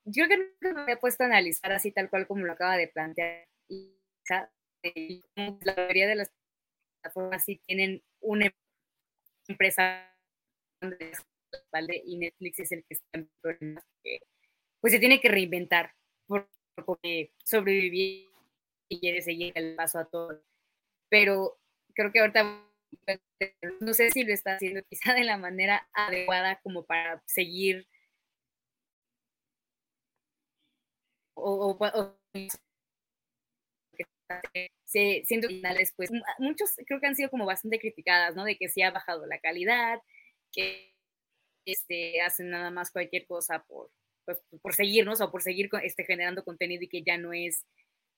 [0.06, 2.88] Yo creo que me había puesto a analizar así tal cual como lo acaba de
[2.88, 3.46] plantear.
[3.68, 6.32] Y, la mayoría de las
[7.02, 8.50] plataformas sí tienen una
[9.46, 10.16] empresa
[11.70, 12.02] ¿vale?
[12.06, 13.84] y Netflix es el que está en problemas
[14.80, 15.94] pues se tiene que reinventar
[16.86, 18.30] porque sobrevivir
[18.88, 20.42] y quiere seguir el paso a todo.
[21.10, 21.60] Pero
[21.94, 22.69] creo que ahorita
[23.80, 27.86] no sé si lo está haciendo quizá de la manera adecuada como para seguir
[31.34, 32.18] o, o,
[35.24, 38.44] siento finales, pues muchos creo que han sido como bastante criticadas, ¿no?
[38.44, 40.00] De que sí ha bajado la calidad,
[40.52, 40.94] que
[41.64, 43.90] este, hacen nada más cualquier cosa por,
[44.24, 47.64] pues, por seguirnos o por seguir este, generando contenido y que ya no es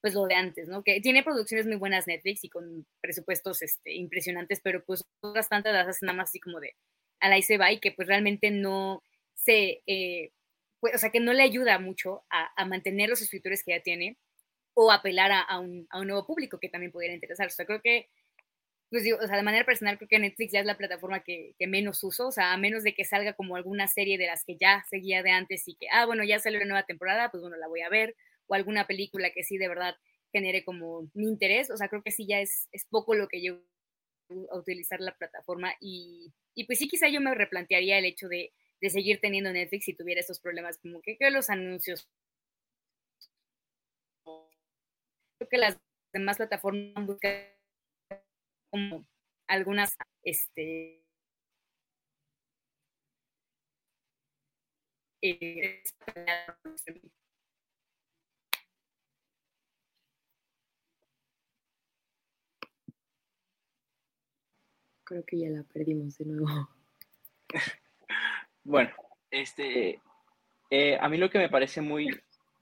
[0.03, 0.83] pues lo de antes, ¿no?
[0.83, 5.73] Que tiene producciones muy buenas Netflix y con presupuestos este, impresionantes, pero pues otras tantas
[5.73, 6.75] las nada más así como de
[7.21, 9.03] a la se va y que pues realmente no
[9.35, 10.33] se, eh,
[10.81, 14.19] pues, o sea, que no le ayuda mucho a, mantener los escritores que ya tiene
[14.75, 17.47] o apelar a, un, a, un, nuevo público que también pudiera interesar.
[17.47, 18.09] O sea, creo que,
[18.91, 21.55] pues digo, o sea, de manera personal creo que Netflix ya es la plataforma que,
[21.59, 24.45] que, menos uso, o sea, a menos de que salga como alguna serie de las
[24.45, 27.43] que ya seguía de antes y que, ah, bueno, ya salió la nueva temporada, pues
[27.43, 29.95] bueno, la voy a ver, o alguna película que sí de verdad
[30.33, 33.43] genere como mi interés, o sea, creo que sí ya es, es poco lo que
[33.43, 33.61] yo
[34.51, 38.53] a utilizar la plataforma y, y pues sí quizá yo me replantearía el hecho de
[38.83, 42.09] de seguir teniendo Netflix si tuviera estos problemas, como que, los anuncios.
[45.39, 45.79] Creo que las
[46.13, 47.33] demás plataformas buscan
[48.71, 49.07] como
[49.47, 51.05] algunas, este,
[55.23, 55.83] eh,
[65.13, 66.71] Creo que ya la perdimos de nuevo.
[68.65, 68.91] Bueno,
[69.29, 70.01] este,
[70.71, 72.09] eh, a mí lo que me parece muy,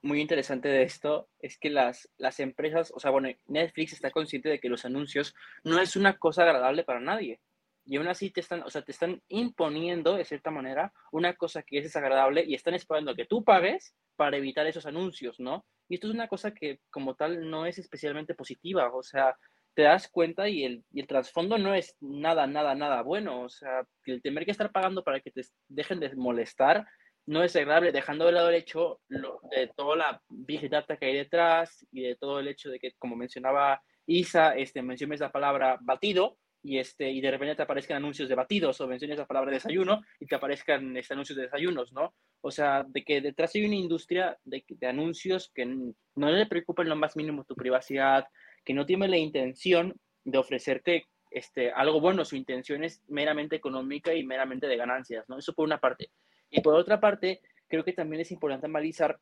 [0.00, 4.48] muy interesante de esto es que las, las empresas, o sea, bueno, Netflix está consciente
[4.48, 7.38] de que los anuncios no es una cosa agradable para nadie.
[7.84, 11.62] Y aún así te están, o sea, te están imponiendo, de cierta manera, una cosa
[11.62, 15.66] que es desagradable y están esperando que tú pagues para evitar esos anuncios, ¿no?
[15.88, 19.36] Y esto es una cosa que como tal no es especialmente positiva, o sea,
[19.80, 23.40] te das cuenta y el, y el trasfondo no es nada, nada, nada bueno.
[23.40, 26.86] O sea, el tener que estar pagando para que te dejen de molestar
[27.24, 31.14] no es agradable, dejando de lado el hecho de toda la big data que hay
[31.14, 35.78] detrás y de todo el hecho de que, como mencionaba Isa, este, menciones la palabra
[35.80, 39.50] batido y, este, y de repente te aparezcan anuncios de batidos o menciones la palabra
[39.50, 42.14] desayuno y te aparezcan este, anuncios de desayunos, ¿no?
[42.42, 46.82] O sea, de que detrás hay una industria de, de anuncios que no le preocupa
[46.82, 48.26] en lo más mínimo tu privacidad,
[48.64, 49.94] que no tiene la intención
[50.24, 55.38] de ofrecerte este, algo bueno, su intención es meramente económica y meramente de ganancias, ¿no?
[55.38, 56.10] Eso por una parte.
[56.50, 59.18] Y por otra parte, creo que también es importante analizar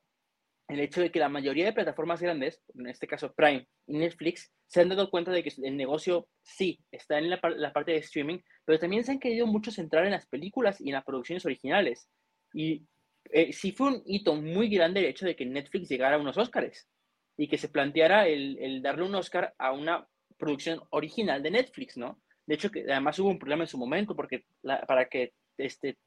[0.68, 4.50] el hecho de que la mayoría de plataformas grandes, en este caso Prime y Netflix,
[4.66, 8.38] se han dado cuenta de que el negocio sí está en la, parte de streaming,
[8.64, 12.08] pero también se han querido mucho centrar en las películas y en las producciones originales.
[12.52, 12.86] Y
[13.32, 16.36] eh, sí fue un hito muy grande el hecho de que Netflix llegara a unos
[16.36, 16.86] Oscars
[17.38, 22.20] y que se planteara el, darle un Oscar a una producción original de Netflix, ¿no?
[22.44, 24.44] De hecho, que además hubo un problema en su momento, porque
[24.86, 25.98] para que este,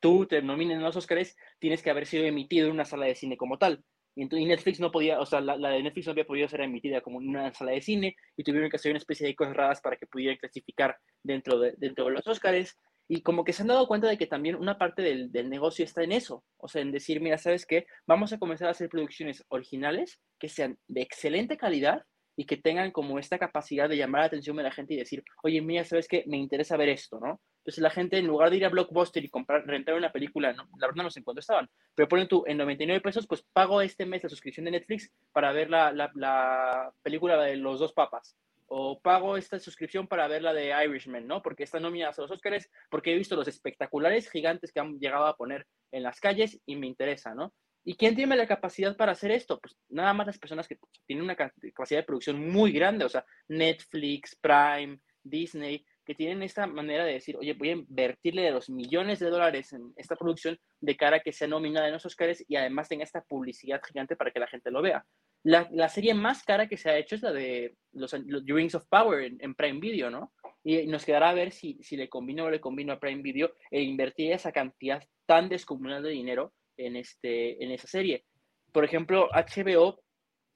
[0.00, 3.36] tú te nominen los Oscars, tienes que haber sido emitido en una sala de cine
[3.36, 3.84] como tal.
[4.14, 7.02] Y, entonces, Netflix no podía, o sea, la, de Netflix no había podido ser emitida
[7.02, 9.80] como en una sala de cine y tuvieron que hacer una especie de cosas raras
[9.80, 12.76] para que pudieran clasificar dentro de, dentro de los Oscars.
[13.12, 15.84] Y como que se han dado cuenta de que también una parte del, del, negocio
[15.84, 17.86] está en eso, o sea, en decir, mira, ¿sabes qué?
[18.06, 22.04] Vamos a comenzar a hacer producciones originales que sean de excelente calidad
[22.36, 25.24] y que tengan como esta capacidad de llamar la atención de la gente y decir,
[25.42, 26.22] oye, mira, ¿sabes qué?
[26.28, 27.40] Me interesa ver esto, ¿no?
[27.62, 30.68] Entonces la gente, en lugar de ir a Blockbuster y comprar, rentar una película, no,
[30.78, 33.82] la verdad no sé en cuánto estaban, pero ponen tú en 99 pesos, pues pago
[33.82, 37.92] este mes la suscripción de Netflix para ver la, la, la película de los dos
[37.92, 38.36] papas
[38.72, 41.42] o pago esta suscripción para ver la de Irishman, ¿no?
[41.42, 45.26] Porque está nominada a los Oscars, porque he visto los espectaculares gigantes que han llegado
[45.26, 47.52] a poner en las calles y me interesa, ¿no?
[47.84, 49.58] ¿Y quién tiene la capacidad para hacer esto?
[49.58, 53.24] Pues nada más las personas que tienen una capacidad de producción muy grande, o sea,
[53.48, 58.68] Netflix, Prime, Disney, que tienen esta manera de decir, oye, voy a invertirle de los
[58.68, 62.44] millones de dólares en esta producción de cara a que sea nominada en los Oscars
[62.48, 65.06] y además tenga esta publicidad gigante para que la gente lo vea.
[65.44, 68.74] La, la, serie más cara que se ha hecho es la de los, los Rings
[68.74, 70.32] of Power en, Prime Video, ¿no?
[70.64, 73.54] Y nos quedará a ver si, si le combino o le combino a Prime Video
[73.70, 78.24] e invertir esa cantidad tan descomunal de dinero en, este, en esa serie.
[78.72, 80.02] Por ejemplo, HBO,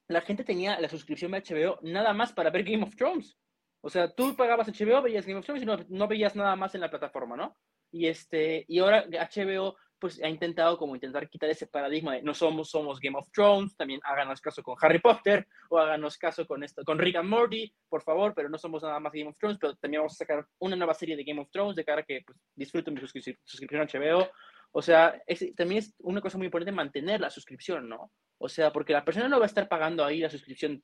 [0.09, 3.37] la gente tenía la suscripción de HBO nada más para ver Game of Thrones.
[3.85, 6.73] O sea, tú pagabas HBO, veías Game of Thrones y no, no veías nada más
[6.73, 7.55] en la plataforma, ¿no?
[7.91, 12.33] Y, este, y ahora HBO pues ha intentado como intentar quitar ese paradigma de no
[12.33, 16.63] somos, somos Game of Thrones, también háganos caso con Harry Potter o háganos caso con
[16.63, 19.59] esto, con Rick and Morty, por favor, pero no somos nada más Game of Thrones,
[19.61, 22.05] pero también vamos a sacar una nueva serie de Game of Thrones de cara a
[22.05, 23.37] que pues, disfruten mi suscripción
[23.81, 24.27] a HBO
[24.71, 25.21] O sea,
[25.55, 28.11] también es una cosa muy importante mantener la suscripción, ¿no?
[28.39, 30.83] O sea, porque la persona no va a estar pagando ahí la suscripción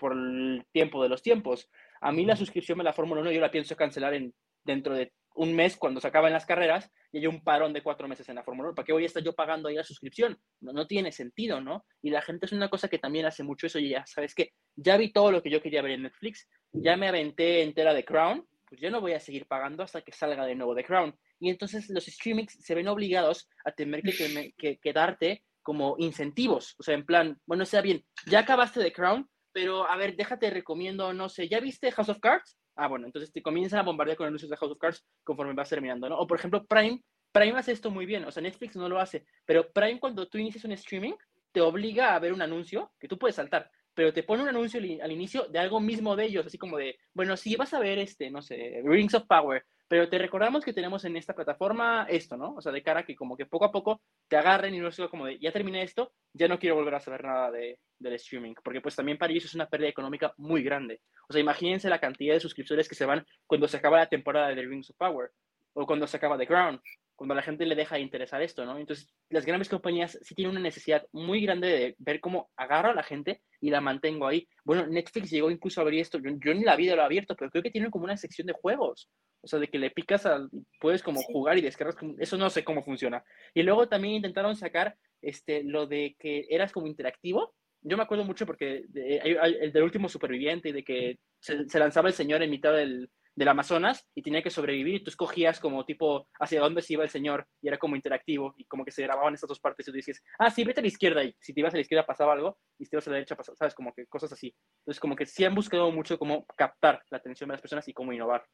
[0.00, 1.68] por el tiempo de los tiempos.
[2.00, 4.34] A mí la suscripción de la Fórmula 1 yo la pienso cancelar en,
[4.64, 8.08] dentro de un mes cuando se acaban las carreras y hay un parón de cuatro
[8.08, 8.74] meses en la Fórmula 1.
[8.74, 10.38] ¿Para qué voy a estar yo pagando ahí la suscripción?
[10.60, 11.84] No, no tiene sentido, ¿no?
[12.02, 14.52] Y la gente es una cosa que también hace mucho eso y ya sabes que
[14.74, 18.04] ya vi todo lo que yo quería ver en Netflix, ya me aventé entera de
[18.04, 21.14] Crown, pues yo no voy a seguir pagando hasta que salga de nuevo The Crown.
[21.40, 26.76] Y entonces los streamings se ven obligados a tener que, que, darte como incentivos.
[26.78, 30.50] O sea, en plan, bueno, sea bien, ya acabaste The Crown, pero a ver, déjate,
[30.50, 32.58] recomiendo, no sé, ¿ya viste House of Cards?
[32.76, 35.68] Ah, bueno, entonces te comienzan a bombardear con anuncios de House of Cards conforme vas
[35.68, 36.18] terminando, ¿no?
[36.18, 39.24] O por ejemplo, Prime, Prime hace esto muy bien, o sea, Netflix no lo hace,
[39.44, 41.14] pero Prime cuando tú inicias un streaming,
[41.52, 44.80] te obliga a ver un anuncio que tú puedes saltar pero te pone un anuncio
[44.80, 47.98] al inicio de algo mismo de ellos, así como de, bueno, sí, vas a ver
[47.98, 52.36] este, no sé, Rings of Power, pero te recordamos que tenemos en esta plataforma esto,
[52.36, 52.54] ¿no?
[52.54, 54.92] O sea, de cara a que como que poco a poco te agarren y no
[54.92, 58.12] sea como de, ya terminé esto, ya no quiero volver a saber nada de, del
[58.12, 61.00] streaming, porque pues también para ellos es una pérdida económica muy grande.
[61.28, 64.54] O sea, imagínense la cantidad de suscriptores que se van cuando se acaba la temporada
[64.54, 65.32] de Rings of Power
[65.72, 66.80] o cuando se acaba The Ground
[67.20, 68.78] cuando a la gente le deja de interesar esto, ¿no?
[68.78, 72.94] Entonces, las grandes compañías sí tienen una necesidad muy grande de ver cómo agarro a
[72.94, 74.48] la gente y la mantengo ahí.
[74.64, 77.50] Bueno, Netflix llegó incluso a abrir esto, yo, ni la vida lo he abierto, pero
[77.50, 79.10] creo que tienen como una sección de juegos.
[79.42, 80.48] O sea, de que le picas al,
[80.80, 83.22] puedes como jugar y descargas, eso no sé cómo funciona.
[83.52, 87.54] Y luego también intentaron sacar este, lo de que eras como interactivo.
[87.82, 92.14] Yo me acuerdo mucho porque el del último superviviente y de que se lanzaba el
[92.14, 94.96] señor en mitad del, del Amazonas y tenía que sobrevivir.
[94.96, 98.54] Y tú escogías como tipo hacia dónde se iba el señor y era como interactivo
[98.56, 99.86] y como que se grababan estas dos partes.
[99.86, 101.82] Y tú dices, ah, sí, vete a la izquierda y si te ibas a la
[101.82, 104.32] izquierda pasaba algo y si te ibas a la derecha pasaba, sabes, como que cosas
[104.32, 104.54] así.
[104.80, 107.92] Entonces como que sí han buscado mucho cómo captar la atención de las personas y
[107.92, 108.44] cómo innovar.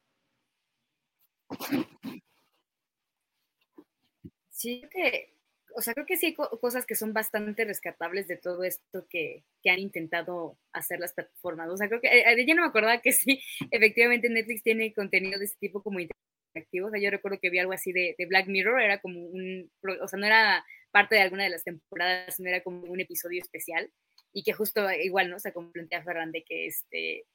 [4.49, 5.36] Sí, que
[5.77, 9.43] o sea, creo que sí hay cosas que son bastante rescatables de todo esto que,
[9.61, 11.69] que, han intentado hacer las plataformas.
[11.69, 15.37] O sea, creo que eh, ya no me acordaba que sí, efectivamente Netflix tiene contenido
[15.37, 16.87] de este tipo como interactivo.
[16.87, 19.71] O sea, yo recuerdo que vi algo así de, de, Black Mirror, era como un,
[20.01, 23.39] o sea, no era parte de alguna de las temporadas, no era como un episodio
[23.39, 23.91] especial.
[24.33, 25.35] Y que justo igual, ¿no?
[25.35, 27.25] O sea, como plantea Ferran que este,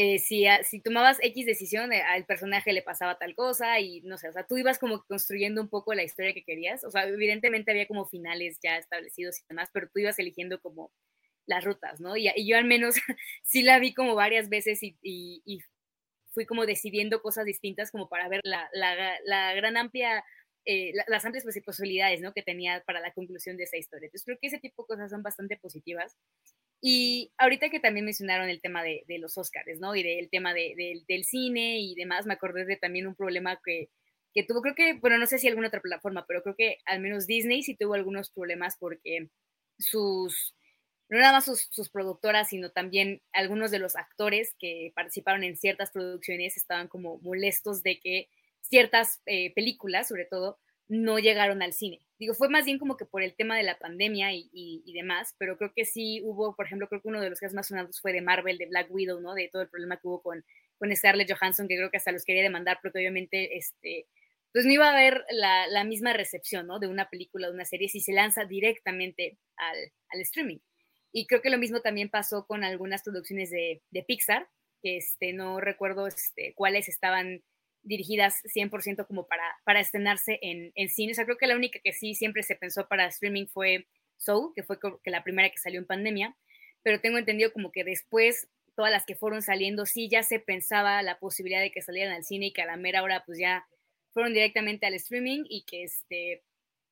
[0.00, 4.16] eh, si, si, tomabas X decisión, eh, al personaje le pasaba tal cosa y no
[4.16, 7.02] sé, o sea, tú ibas como construyendo un poco la historia que querías, o sea,
[7.08, 10.92] evidentemente había como finales ya establecidos y demás, pero tú ibas eligiendo como
[11.46, 12.16] las rutas, ¿no?
[12.16, 12.94] Y, yo al menos
[13.42, 15.58] sí la vi como varias veces y, y,
[16.32, 20.24] fui como decidiendo cosas distintas como para ver la, la, la gran amplia,
[20.70, 22.34] eh, las amplias posibilidades, ¿no?
[22.34, 24.04] Que tenía para la conclusión de esa historia.
[24.04, 26.14] Entonces creo que ese tipo de cosas son bastante positivas
[26.82, 29.96] y ahorita que también mencionaron el tema de, los Oscars, ¿no?
[29.96, 33.88] Y del tema de, del cine y demás, me acordé de también un problema que,
[34.34, 37.00] que, tuvo, creo que, bueno, no sé si alguna otra plataforma, pero creo que al
[37.00, 39.30] menos Disney sí tuvo algunos problemas porque
[39.78, 40.54] sus,
[41.08, 45.92] no nada más sus, productoras, sino también algunos de los actores que participaron en ciertas
[45.92, 48.28] producciones estaban como molestos de que
[48.68, 50.58] ciertas eh, películas, sobre todo,
[50.88, 52.00] no llegaron al cine.
[52.18, 55.56] Digo, fue más bien como que por el tema de la pandemia y, demás, pero
[55.56, 58.12] creo que sí hubo, por ejemplo, creo que uno de los casos más sonados fue
[58.12, 59.34] de Marvel, de Black Widow, ¿no?
[59.34, 60.44] De todo el problema que hubo con,
[60.78, 64.06] con Scarlett Johansson, que creo que hasta los quería demandar, porque obviamente, este,
[64.52, 66.78] pues no iba a haber la, misma recepción, ¿no?
[66.80, 70.58] De una película, de una serie, si se lanza directamente al, streaming.
[71.12, 74.48] Y creo que lo mismo también pasó con algunas producciones de, de Pixar,
[74.82, 77.42] que este, no recuerdo este, cuáles estaban
[77.82, 81.12] dirigidas 100% como para, para estrenarse en, en cine.
[81.12, 84.52] O sea, creo que la única que sí siempre se pensó para streaming fue Soul,
[84.54, 86.36] que fue que la primera que salió en pandemia,
[86.82, 91.02] pero tengo entendido como que después todas las que fueron saliendo, sí ya se pensaba
[91.02, 93.66] la posibilidad de que salieran al cine y que a la mera hora pues ya
[94.12, 96.44] fueron directamente al streaming y que este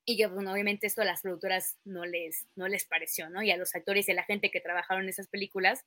[0.05, 3.41] y que pues, obviamente esto a las productoras no les no les pareció, ¿no?
[3.41, 5.85] Y a los actores y a la gente que trabajaron en esas películas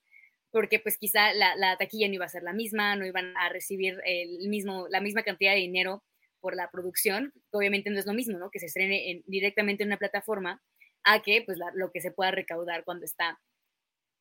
[0.51, 4.01] porque pues quizá la, taquilla no iba a ser la misma, no iban a recibir
[4.05, 6.03] el mismo, la misma cantidad de dinero
[6.41, 8.51] por la producción, obviamente no es lo mismo, ¿no?
[8.51, 10.63] Que se estrene directamente en una plataforma
[11.05, 13.39] a que pues lo que se pueda recaudar cuando está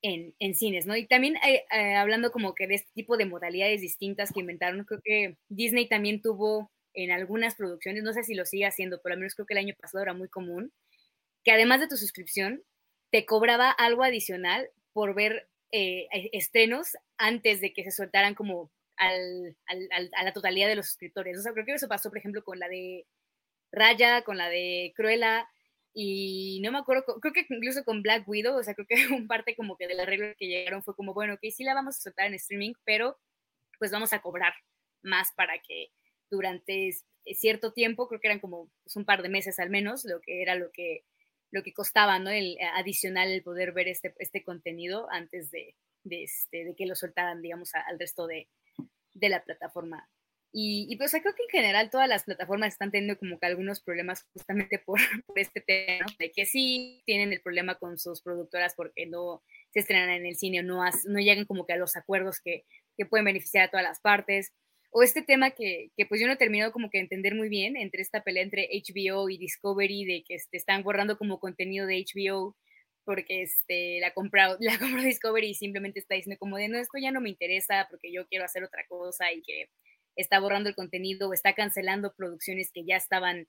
[0.01, 0.95] en, en cines, ¿no?
[0.95, 4.85] Y también eh, eh, hablando como que de este tipo de modalidades distintas que inventaron,
[4.85, 9.13] creo que Disney también tuvo en algunas producciones, no sé si lo sigue haciendo, pero
[9.13, 10.71] al menos creo que el año pasado era muy común,
[11.43, 12.63] que además de tu suscripción,
[13.11, 18.71] te cobraba algo adicional por ver eh, e, estrenos antes de que se soltaran como
[18.97, 21.37] al, a la totalidad de los suscriptores.
[21.37, 23.07] O sea, creo que eso pasó, por ejemplo, con la de
[23.71, 25.47] Raya, con la de Cruella,
[25.93, 29.27] y no me acuerdo, creo que incluso con Black Widow, o sea, creo que un
[29.27, 31.97] parte como que de la regla que llegaron fue como, bueno, que sí la vamos
[31.97, 33.17] a soltar en streaming, pero
[33.79, 34.53] pues vamos a cobrar
[35.01, 35.91] más para que
[36.29, 36.91] durante
[37.33, 40.41] cierto tiempo, creo que eran como pues, un par de meses al menos, lo que
[40.41, 41.05] era lo que,
[41.51, 42.29] lo que costaba, ¿no?
[42.29, 46.95] El adicional el poder ver este, este contenido antes de, de, este, de que lo
[46.95, 48.47] soltaran, digamos, al resto de,
[49.13, 50.09] de la plataforma.
[50.51, 53.81] Y, y, pues creo que en general todas las plataformas están teniendo como que algunos
[53.81, 54.99] problemas justamente por,
[55.35, 60.09] este tema, de que sí tienen el problema con sus productoras porque no se estrenan
[60.09, 62.65] en el cine o no, no llegan como que a los acuerdos que,
[62.97, 64.51] que pueden beneficiar a todas las partes.
[64.91, 67.77] O este tema que, que, pues yo no he terminado como que entender muy bien
[67.77, 72.03] entre esta pelea entre HBO y Discovery de que este, están borrando como contenido de
[72.03, 72.55] HBO
[73.09, 76.97] porque este, la, compró, la compró Discovery y simplemente está diciendo como de, no, esto
[77.01, 79.69] ya no me interesa porque yo quiero hacer otra cosa y que
[80.15, 83.47] está borrando el contenido o está cancelando producciones que ya estaban,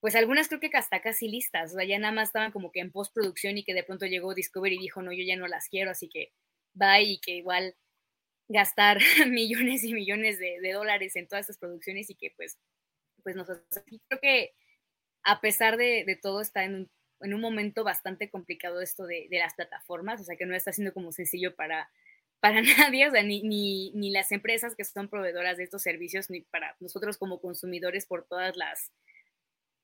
[0.00, 2.80] pues algunas creo que hasta casi listas, o sea, ya nada más estaban como que
[2.80, 5.68] en postproducción y que de pronto llegó Discovery y dijo, no, yo ya no las
[5.68, 6.32] quiero, así que
[6.80, 7.74] va y que igual
[8.48, 12.58] gastar millones y millones de, de dólares en todas estas producciones y que pues,
[13.22, 14.54] pues nos creo que
[15.22, 16.90] a pesar de, de todo está en un
[17.24, 20.92] en un momento bastante complicado esto de, las plataformas, o sea que no está siendo
[20.92, 21.90] como sencillo para,
[22.40, 26.30] para nadie, o sea, ni, ni, ni, las empresas que son proveedoras de estos servicios,
[26.30, 28.92] ni para nosotros como consumidores por todas las,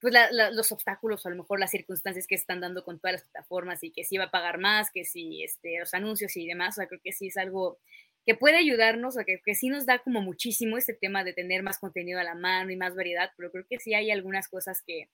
[0.01, 0.15] pues
[0.53, 3.83] los obstáculos o a lo mejor las circunstancias que están dando con todas las plataformas
[3.83, 6.81] y que si va a pagar más, que si este, los anuncios y demás, o
[6.81, 7.79] sea, creo que sí es algo
[8.27, 11.63] que puede ayudarnos, o que, que sí nos da como muchísimo este tema de tener
[11.63, 14.83] más contenido a la mano y más variedad, pero creo que sí hay algunas cosas
[14.87, 15.09] que,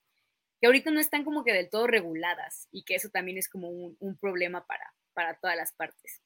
[0.60, 3.68] que ahorita no están como que del todo reguladas y que eso también es como
[3.68, 6.22] un, problema para, para todas las partes.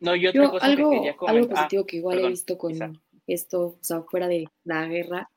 [0.00, 0.30] No, yo,
[0.62, 0.92] algo,
[1.26, 5.30] algo positivo que igual he visto con esto, o sea, fuera de la guerra.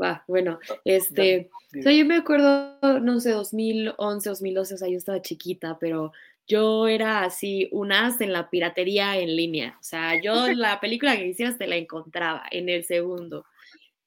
[0.00, 4.96] Va, bueno, este, o sea, yo me acuerdo, no sé, 2011, 2012, o sea, yo
[4.96, 6.12] estaba chiquita, pero
[6.46, 9.76] yo era así un as en la piratería en línea.
[9.80, 13.46] O sea, yo la película que hicieras te la encontraba en el segundo.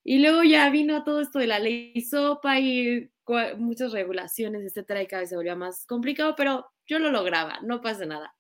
[0.04, 3.12] Y luego ya vino todo esto de la ley SOPA y
[3.58, 7.82] muchas regulaciones, etcétera, y cada vez se volvía más complicado, pero yo lo lograba, no
[7.82, 8.34] pasa nada.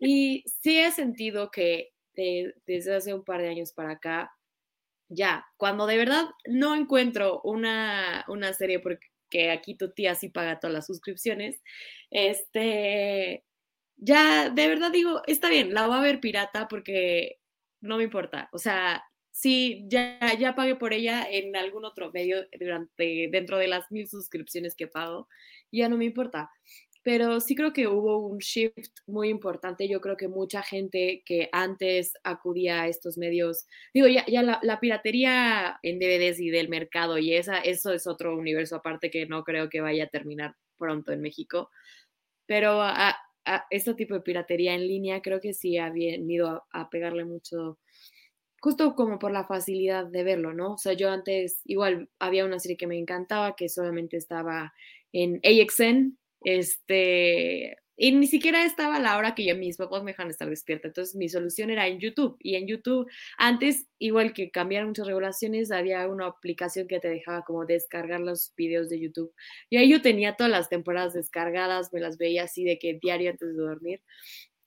[0.00, 4.32] Y sí he sentido que desde hace un par de años para acá,
[5.08, 9.11] ya, cuando de verdad no encuentro una, una serie porque
[9.50, 11.62] aquí tu tía sí paga todas las suscripciones,
[12.10, 13.44] este,
[13.96, 17.38] ya de verdad digo, está bien, la voy a ver pirata porque
[17.80, 18.48] no me importa.
[18.52, 23.68] O sea, sí, ya, ya pagué por ella en algún otro medio durante, dentro de
[23.68, 25.28] las mil suscripciones que pago,
[25.72, 26.50] ya no me importa.
[27.02, 29.88] Pero sí creo que hubo un shift muy importante.
[29.88, 34.80] Yo creo que mucha gente que antes acudía a estos medios, digo, ya, ya la,
[34.80, 39.42] piratería en DVDs y del mercado y esa, eso es otro universo aparte que no
[39.42, 41.70] creo que vaya a terminar pronto en México.
[42.46, 43.16] Pero a,
[43.70, 47.78] este tipo de piratería en línea creo que sí ha venido a pegarle mucho
[48.62, 50.74] justo como por la facilidad de verlo, ¿no?
[50.74, 54.72] O sea, yo antes igual había una serie que me encantaba que solamente estaba
[55.12, 60.30] en AXN, este, y ni siquiera estaba la hora que yo mis papás me dejan
[60.30, 60.88] estar despierta.
[60.88, 62.36] Entonces mi solución era en YouTube.
[62.40, 67.42] Y en YouTube, antes, igual que cambiaron muchas regulaciones, había una aplicación que te dejaba
[67.42, 69.32] como descargar los videos de YouTube.
[69.70, 73.30] Y ahí yo tenía todas las temporadas descargadas, me las veía así de que diario
[73.30, 74.02] antes de dormir.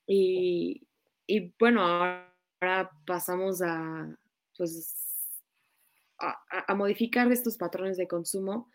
[0.08, 0.88] Y,
[1.28, 4.18] y bueno, ahora ahora pasamos a,
[4.58, 5.42] pues,
[6.18, 8.70] a, modificar estos patrones de consumo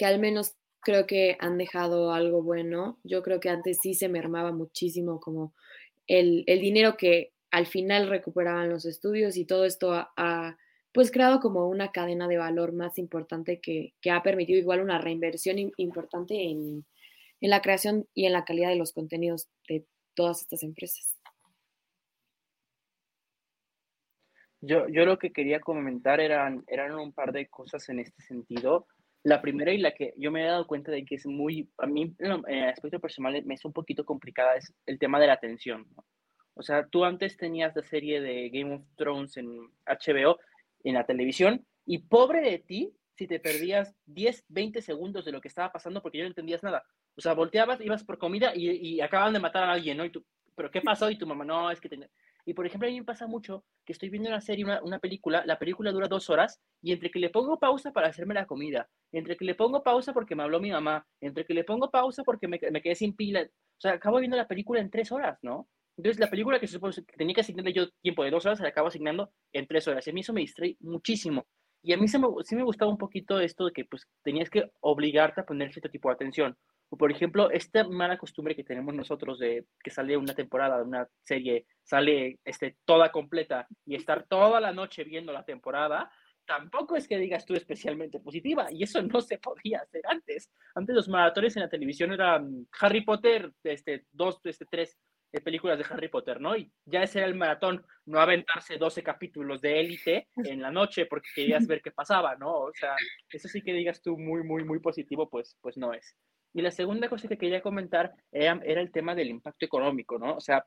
[0.00, 2.98] que al menos creo que han dejado algo bueno.
[3.04, 5.52] Yo creo que antes sí se mermaba muchísimo como
[6.06, 10.56] el, dinero que al final recuperaban los estudios y todo esto ha,
[10.94, 15.56] pues creado como una cadena de valor más importante que, ha permitido igual una reinversión
[15.76, 16.86] importante en,
[17.42, 19.84] en la creación y en la calidad de los contenidos de
[20.14, 21.14] todas estas empresas.
[24.62, 28.86] Yo, yo lo que quería comentar eran, eran un par de cosas en este sentido.
[29.22, 31.86] La primera y la que yo me he dado cuenta de que es muy, a
[31.86, 35.34] mí en el aspecto personal me es un poquito complicada, es el tema de la
[35.34, 35.86] atención.
[36.54, 39.48] O sea, tú antes tenías la serie de Game of Thrones en
[39.86, 40.38] HBO,
[40.84, 45.42] en la televisión, y pobre de ti si te perdías 10, 20 segundos de lo
[45.42, 46.82] que estaba pasando porque ya no entendías nada.
[47.16, 50.04] O sea, volteabas, ibas por comida y, y acaban de matar a alguien, ¿no?
[50.06, 51.10] Y tú, ¿pero qué pasó?
[51.10, 51.88] Y tu mamá, no, es que...
[51.88, 52.08] Tenía...
[52.44, 55.44] Y por ejemplo, a mí me pasa mucho que estoy viendo una serie, una, película,
[55.46, 58.88] la película dura dos horas y entre que le pongo pausa para hacerme la comida,
[59.12, 62.22] entre que le pongo pausa porque me habló mi mamá, entre que le pongo pausa
[62.24, 65.38] porque me, me quedé sin pila, o sea, acabo viendo la película en tres horas,
[65.42, 65.68] ¿no?
[65.96, 68.70] Entonces, la película que, que tenía que asignarle yo tiempo de dos horas, se la
[68.70, 70.06] acabo asignando en tres horas.
[70.06, 71.46] Y a mí eso me distrae muchísimo.
[71.82, 74.50] Y a mí se me, sí me gustaba un poquito esto de que pues tenías
[74.50, 76.56] que obligarte a poner cierto tipo de atención.
[76.90, 80.84] O por ejemplo, esta mala costumbre que tenemos nosotros de que sale una temporada de
[80.84, 86.10] una serie, sale este, toda completa y estar toda la noche viendo la temporada,
[86.44, 90.50] tampoco es que digas tú especialmente positiva, y eso no se podía hacer antes.
[90.74, 94.98] Antes los maratones en la televisión eran Harry Potter, este, dos, este, tres
[95.32, 96.56] de películas de Harry Potter, ¿no?
[96.56, 101.06] Y ya ese era el maratón, no aventarse 12 capítulos de élite en la noche
[101.06, 102.52] porque querías ver qué pasaba, ¿no?
[102.52, 102.96] O sea,
[103.30, 106.16] eso sí que digas tú muy, muy, muy positivo, pues, pues no es.
[106.52, 110.36] Y la segunda cosa que quería comentar era, el tema del impacto económico, ¿no?
[110.36, 110.64] O sea,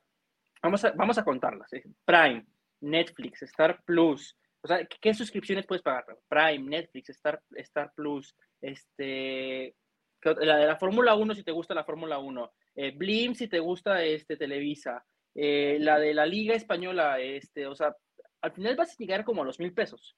[0.62, 1.72] vamos a, vamos a contarlas.
[1.74, 1.84] ¿eh?
[2.04, 2.46] Prime,
[2.80, 6.06] Netflix, Star Plus, o sea, ¿qué, suscripciones puedes pagar?
[6.26, 9.76] Prime, Netflix, Star, Star Plus, este,
[10.22, 13.58] la de la Fórmula 1 si te gusta la Fórmula 1, eh, Blim si te
[13.58, 15.04] gusta este, Televisa,
[15.34, 17.94] eh, la de la Liga Española, este, o sea,
[18.40, 20.16] al final vas a llegar como a los mil pesos.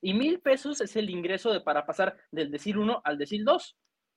[0.00, 3.76] Y mil pesos es el ingreso de, para pasar del decir 1 al decir 2.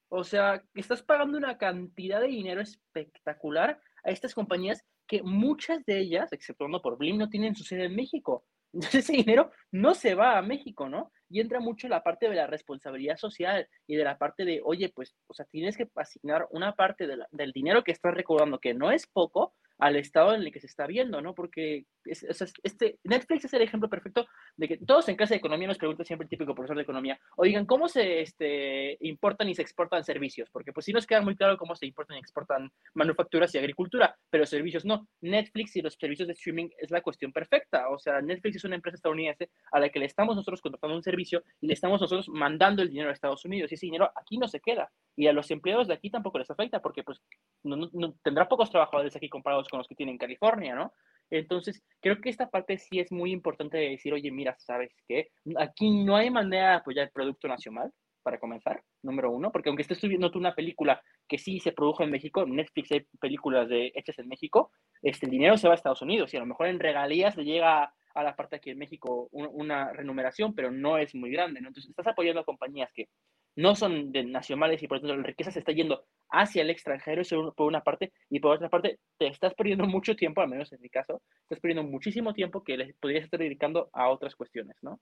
[0.09, 5.99] O sea, estás pagando una cantidad de dinero espectacular a estas compañías que muchas de
[5.99, 8.45] ellas, exceptuando por Blim, no tienen su sede en México.
[8.73, 11.11] Entonces ese dinero no se va a México, ¿no?
[11.29, 14.89] Y entra mucho la parte de la responsabilidad social y de la parte de, oye,
[14.89, 18.91] pues, o sea, tienes que asignar una parte del dinero que estás recordando, que no
[18.91, 21.33] es poco, al estado en el que se está viendo, ¿no?
[21.35, 25.77] Porque este, Netflix es el ejemplo perfecto de que todos en clase de economía nos
[25.77, 30.03] preguntan siempre el típico profesor de economía, oigan, ¿cómo se este, importan y se exportan
[30.03, 30.49] servicios?
[30.51, 34.15] Porque pues sí nos queda muy claro cómo se importan y exportan manufacturas y agricultura,
[34.29, 35.07] pero servicios no.
[35.21, 37.89] Netflix y los servicios de streaming es la cuestión perfecta.
[37.89, 41.03] O sea, Netflix es una empresa estadounidense a la que le estamos nosotros contratando un
[41.03, 43.71] servicio y le estamos nosotros mandando el dinero a Estados Unidos.
[43.71, 44.91] Y ese dinero aquí no se queda.
[45.15, 47.21] Y a los empleados de aquí tampoco les afecta porque pues
[47.63, 47.89] no,
[48.21, 50.93] tendrá pocos trabajadores aquí comparados con los que tienen California, ¿no?
[51.29, 55.29] Entonces, creo que esta parte sí es muy importante de decir, oye, mira, ¿sabes qué?
[55.57, 57.91] Aquí no hay manera de apoyar el producto nacional,
[58.25, 62.03] para comenzar, número uno, porque aunque estés viendo tú una película que sí se produjo
[62.03, 64.71] en México, Netflix hay películas de, hechas en México,
[65.03, 67.45] este, el dinero se va a Estados Unidos y a lo mejor en regalías le
[67.45, 71.67] llega a la parte aquí en México una, renumeración, pero no es muy grande, ¿no?
[71.67, 73.09] Entonces, estás apoyando a compañías que
[73.55, 77.21] no son de nacionales y por tanto la riqueza se está yendo hacia el extranjero,
[77.21, 80.71] eso por una parte, y por otra parte te estás perdiendo mucho tiempo, al menos
[80.73, 84.99] en mi caso, estás perdiendo muchísimo tiempo que podrías estar dedicando a otras cuestiones, ¿no?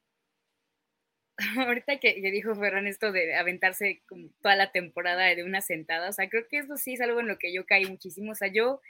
[1.67, 4.03] Ahorita que, dijo Ferran esto de aventarse
[4.41, 7.27] toda la temporada de una sentada, o sea, creo que eso sí es algo en
[7.27, 8.81] lo que yo caí muchísimo, o sea, yo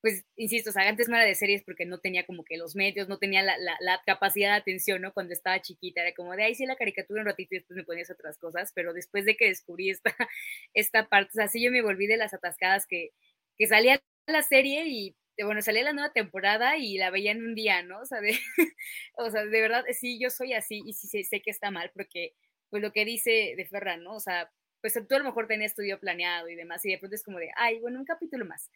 [0.00, 3.08] pues, insisto, o antes no era de series porque no tenía como que los medios,
[3.08, 5.12] no tenía la, la, capacidad de atención, ¿no?
[5.12, 7.84] Cuando estaba chiquita, era como de, ahí sí la caricatura un ratito y después me
[7.84, 10.14] ponías otras cosas, pero después de que descubrí esta,
[10.74, 13.10] esta parte, o sea, sí yo me volví de las atascadas que,
[13.58, 17.54] que salía la serie y, bueno, salía la nueva temporada y la veía en un
[17.54, 18.00] día, ¿no?
[18.00, 18.38] O sea, de,
[19.16, 21.90] o sea, de verdad, sí, yo soy así y sí sé, sé que está mal
[21.94, 22.34] porque,
[22.70, 24.14] pues lo que dice de Ferran, ¿no?
[24.14, 27.16] O sea, pues tú a lo mejor tenías estudio planeado y demás, y de pronto
[27.16, 28.70] es como de, ay, bueno, un capítulo más.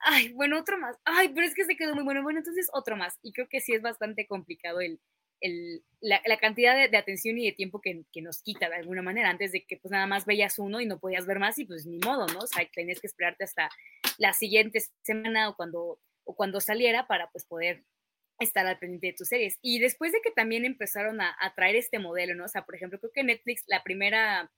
[0.00, 0.96] Ay, bueno, otro más.
[1.04, 2.22] Ay, pero es que se quedó muy bueno.
[2.22, 3.18] Bueno, entonces otro más.
[3.22, 5.00] Y creo que sí es bastante complicado el,
[5.40, 9.30] el, la, cantidad de, atención y de tiempo que, que, nos quita de alguna manera.
[9.30, 11.86] Antes de que pues nada más veías uno y no podías ver más y pues
[11.86, 12.40] ni modo, ¿no?
[12.40, 13.70] O sea, tenías que esperarte hasta
[14.18, 17.84] la siguiente semana o cuando, o cuando saliera para pues poder
[18.38, 19.58] estar al pendiente de tus series.
[19.62, 22.44] Y después de que también empezaron a, a traer este modelo, ¿no?
[22.44, 24.50] O sea, por ejemplo, creo que Netflix, la primera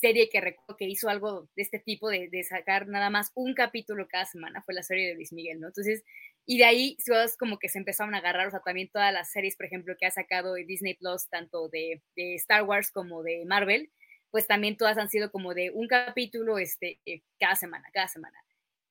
[0.00, 3.54] serie que recuerdo que hizo algo de este tipo, de, de, sacar nada más un
[3.54, 5.68] capítulo cada semana, fue la serie de Luis Miguel, ¿no?
[5.68, 6.04] Entonces,
[6.44, 6.96] y de ahí
[7.38, 10.06] como que se empezaron a agarrar, o sea, también todas las series, por ejemplo, que
[10.06, 13.90] ha sacado Disney Plus, tanto de, de Star Wars como de Marvel,
[14.30, 18.38] pues también todas han sido como de un capítulo este, eh, cada semana, cada semana.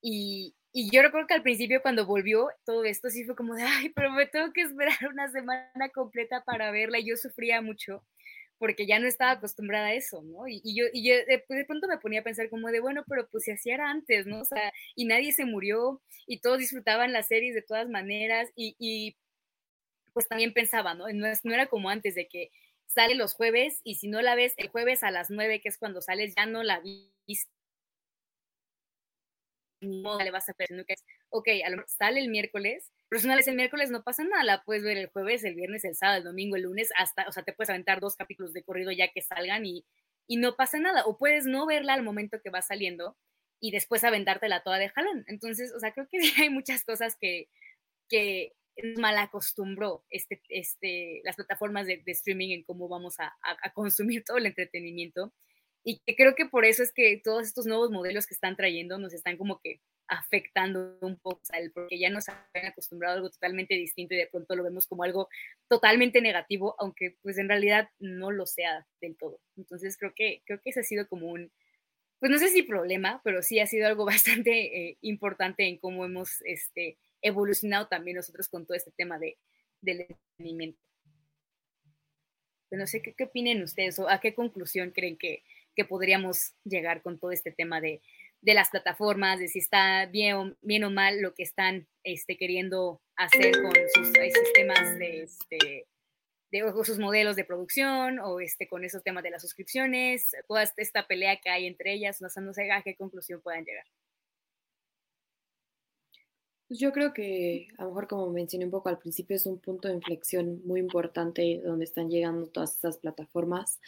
[0.02, 3.64] Y, y yo recuerdo que al principio cuando volvió todo esto sí fue como de,
[3.64, 8.04] ay, pero me tengo que esperar una semana completa para verla y yo sufría mucho
[8.58, 10.48] porque ya no estaba acostumbrada a eso, ¿no?
[10.48, 13.44] Y, yo, y yo de, pronto me ponía a pensar como de, bueno, pero pues
[13.44, 14.42] si así era antes, ¿no?
[14.42, 19.18] O sea, y nadie se murió y todos disfrutaban las series de todas maneras y,
[20.14, 21.08] pues también pensaba, ¿no?
[21.10, 22.52] No, no era como antes de que
[22.88, 25.78] sale los jueves y si no la ves el jueves a las nueve, que es
[25.78, 26.82] cuando sales, ya no la
[27.28, 27.52] viste.
[29.82, 30.86] No le vas a perder,
[31.30, 34.98] ok, a lo sale el miércoles, no el miércoles no pasa nada, la puedes ver
[34.98, 37.70] el jueves, el viernes, el sábado, el domingo, el lunes, hasta, o sea, te puedes
[37.70, 39.86] aventar dos capítulos de corrido ya que salgan y,
[40.28, 41.06] y no pasa nada.
[41.06, 43.18] O puedes no verla al momento que va saliendo
[43.60, 45.24] y después aventártela toda de jalón.
[45.28, 47.50] Entonces, o sea, creo que hay muchas cosas que,
[48.10, 48.54] que
[48.98, 54.38] mal acostumbró este, este, las plataformas de, streaming en cómo vamos a, a, consumir todo
[54.38, 55.34] el entretenimiento.
[55.84, 58.98] Y que creo que por eso es que todos estos nuevos modelos que están trayendo
[58.98, 61.42] nos están como que afectando un poco,
[61.74, 65.04] porque ya nos han acostumbrado a algo totalmente distinto y de pronto lo vemos como
[65.04, 65.30] algo
[65.68, 69.40] totalmente negativo, aunque pues en realidad no lo sea del todo.
[69.58, 71.52] Entonces creo que, creo que ese ha sido como un,
[72.20, 74.06] pues no sé si problema, pero sí ha sido algo
[74.46, 79.38] bastante eh, importante en cómo hemos este, evolucionado también nosotros con todo este tema de,
[79.82, 80.80] del entretenimiento.
[82.70, 85.44] Pero no sé ¿qué, qué opinen ustedes o a qué conclusión creen que,
[85.76, 88.02] que podríamos llegar con todo este tema de,
[88.46, 92.38] de las plataformas, de si está bien o, bien o mal lo que están este,
[92.38, 95.88] queriendo hacer con sus sistemas de, este,
[96.52, 101.08] de sus modelos de producción o este, con esos temas de las suscripciones, toda esta
[101.08, 103.86] pelea que hay entre ellas, no, no sé a qué conclusión puedan llegar.
[106.68, 109.60] Pues yo creo que, a lo mejor como mencioné un poco al principio, es un
[109.60, 113.80] punto de inflexión muy importante donde están llegando todas estas plataformas.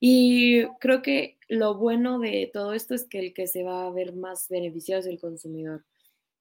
[0.00, 3.90] Y creo que lo bueno de todo esto es que el que se va a
[3.90, 5.84] ver más beneficiado es el consumidor,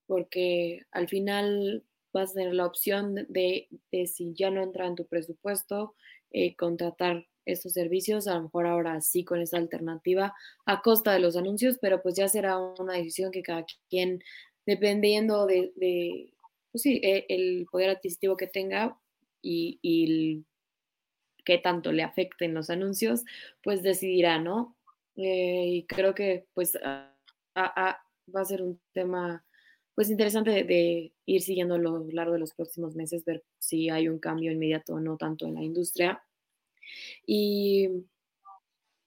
[0.06, 1.84] porque al final
[2.14, 3.68] vas a tener la opción de,
[4.06, 5.96] si ya no entra en tu presupuesto,
[6.32, 10.36] eh, contratar estos servicios, a lo mejor ahora sí con esa alternativa
[10.66, 14.22] a costa de los anuncios, pero pues ya será una decisión que cada quien,
[14.66, 15.72] dependiendo de,
[16.72, 19.00] pues sí, e, el poder adquisitivo que tenga
[19.42, 20.46] y, y
[21.48, 23.24] qué tanto le afecten los anuncios,
[23.64, 24.76] pues decidirá, ¿no?
[25.16, 27.16] Eh, y creo que pues va
[27.56, 29.46] a ser un tema
[29.96, 34.10] pues interesante de, ir siguiendo a lo largo de los próximos meses, ver si hay
[34.10, 36.22] un cambio inmediato o no tanto en la industria.
[37.26, 37.88] Y,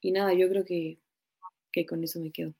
[0.00, 0.98] y nada, yo creo que,
[1.70, 2.54] que con eso me quedo.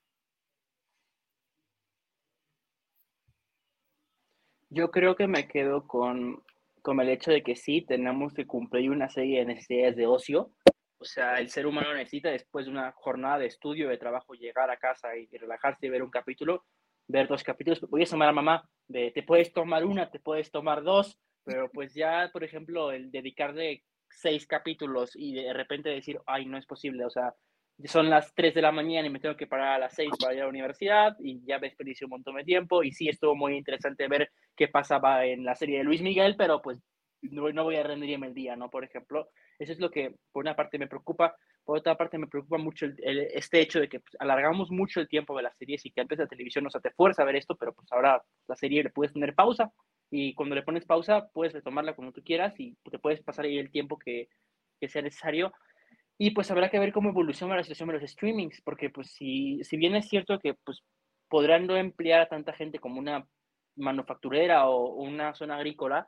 [4.69, 6.43] Yo creo que me quedo con
[6.81, 10.51] con el hecho de que sí, tenemos que cumplir una serie de necesidades de ocio.
[10.97, 14.69] O sea, el ser humano necesita después de una jornada de estudio, de trabajo, llegar
[14.69, 16.65] a casa y, relajarse y ver un capítulo,
[17.07, 17.81] ver dos capítulos.
[17.89, 21.93] Voy a llamar a mamá te puedes tomar una, te puedes tomar dos, pero pues
[21.93, 27.05] ya, por ejemplo, el dedicarle seis capítulos y de repente decir, ay, no es posible,
[27.05, 27.33] o sea,
[27.85, 30.33] son las 3 de la mañana y me tengo que parar a las 6 para
[30.33, 32.83] ir a la universidad y ya me desperdicié un montón de tiempo.
[32.83, 36.61] Y sí estuvo muy interesante ver qué pasaba en la serie de Luis Miguel, pero
[36.61, 36.79] pues
[37.21, 38.69] no, no voy a rendirme el día, ¿no?
[38.69, 39.29] Por ejemplo,
[39.59, 42.87] eso es lo que por una parte me preocupa, por otra parte me preocupa mucho
[42.97, 46.19] este hecho de que pues, alargamos mucho el tiempo de las series y que antes
[46.19, 48.89] la televisión no se te fuerza a ver esto, pero pues ahora la serie le
[48.89, 49.71] puedes tener pausa.
[50.09, 53.57] Y cuando le pones pausa puedes retomarla cuando tú quieras y te puedes pasar ahí
[53.57, 54.27] el tiempo que,
[54.79, 55.53] que sea necesario
[56.23, 59.63] y pues habrá que ver cómo evoluciona la situación de los streamings, porque pues si,
[59.63, 60.83] si bien es cierto que pues
[61.27, 63.25] podrán no emplear a tanta gente como una
[63.75, 66.05] manufacturera o una zona agrícola,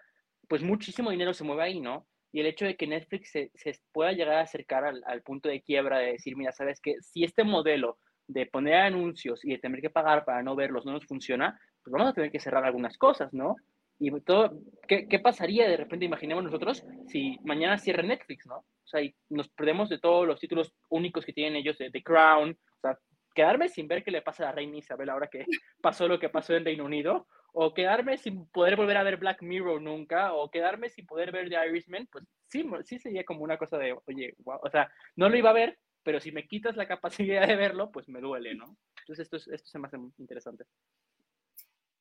[0.48, 2.06] pues muchísimo dinero se mueve ahí, ¿no?
[2.32, 3.50] Y el hecho de que Netflix se,
[3.92, 7.24] pueda llegar a acercar al, al, punto de quiebra de decir, mira, sabes que si
[7.24, 7.98] este modelo
[8.28, 11.92] de poner anuncios y de tener que pagar para no verlos no nos funciona, pues
[11.92, 13.56] vamos a tener que cerrar algunas cosas, ¿no?
[13.98, 18.64] Y todo, ¿qué, ¿qué, pasaría de repente, imaginemos nosotros, si mañana cierra Netflix, ¿no?
[18.84, 22.04] O sea, y nos perdemos de todos los títulos únicos que tienen ellos de The
[22.04, 22.98] Crown, o sea,
[23.34, 25.46] quedarme sin ver qué le pasa a la reina Isabel ahora que
[25.82, 29.42] pasó lo que pasó en Reino Unido, o quedarme sin poder volver a ver Black
[29.42, 33.58] Mirror nunca, o quedarme sin poder ver The Irishman, pues sí, sí sería como una
[33.58, 36.76] cosa de, oye, wow, o sea, no lo iba a ver, pero si me quitas
[36.76, 38.78] la capacidad de verlo, pues me duele, ¿no?
[39.00, 40.66] Entonces esto, esto se me hace interesante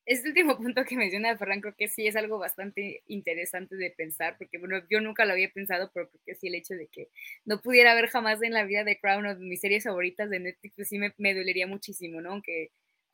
[0.06, 4.36] este último punto que menciona Ferran creo que sí es algo bastante interesante de pensar,
[4.38, 7.08] porque bueno, yo nunca lo había pensado, pero creo que sí el hecho de que
[7.44, 10.74] no pudiera ver jamás en la vida de Crown o mis series favoritas de Netflix,
[10.76, 12.32] pues sí me, me dolería muchísimo, ¿no?
[12.32, 12.70] Aunque,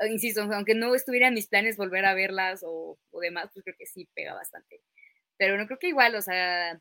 [0.09, 3.77] insisto, aunque no estuviera en mis planes volver a verlas o, o demás, pues creo
[3.79, 4.81] que sí pega bastante.
[5.39, 6.81] Pero no creo que igual, o sea,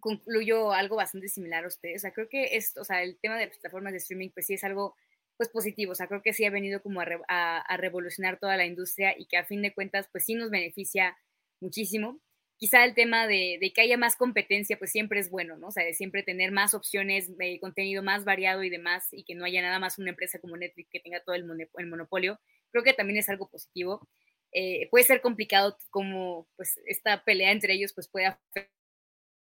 [0.00, 1.96] concluyo algo bastante similar a ustedes.
[1.96, 4.54] O sea, creo que esto, o sea, el tema de plataformas de streaming, pues sí
[4.54, 4.96] es algo
[5.36, 5.92] pues positivo.
[5.92, 9.36] O sea, creo que sí ha venido como a, revolucionar toda la industria y que
[9.36, 11.16] a fin de cuentas, pues sí nos beneficia
[11.60, 12.20] muchísimo.
[12.56, 15.68] Quizá el tema de, que haya más competencia, pues siempre es bueno, ¿no?
[15.68, 19.34] O sea, de siempre tener más opciones de contenido más variado y demás, y que
[19.34, 22.38] no haya nada más una empresa como Netflix que tenga todo el, monopolio,
[22.70, 24.08] creo que también es algo positivo.
[24.52, 28.26] Eh, puede ser complicado como pues esta pelea entre ellos pues puede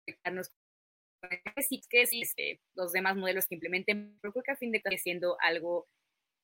[0.08, 0.52] afectarnos
[1.68, 4.82] sí que sí, este, los demás modelos que implementen, pero creo que a fin de
[4.82, 5.88] cuentas siendo algo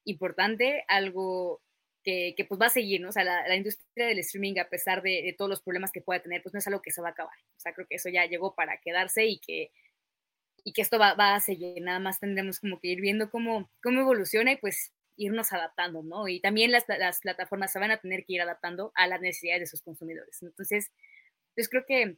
[0.05, 1.61] importante, algo
[2.03, 3.09] que, que, pues va a seguir, ¿no?
[3.09, 6.01] O sea, la, la industria del streaming, a pesar de, de, todos los problemas que
[6.01, 7.35] pueda tener, pues no es algo que se va a acabar.
[7.57, 9.71] O sea, creo que eso ya llegó para quedarse y que,
[10.63, 11.81] y que esto va, va a seguir.
[11.81, 16.27] Nada más tendremos como que ir viendo cómo, cómo evoluciona y pues irnos adaptando, ¿no?
[16.27, 19.61] Y también las, las plataformas se van a tener que ir adaptando a las necesidades
[19.61, 20.41] de sus consumidores.
[20.43, 20.91] Entonces,
[21.55, 22.17] pues creo que,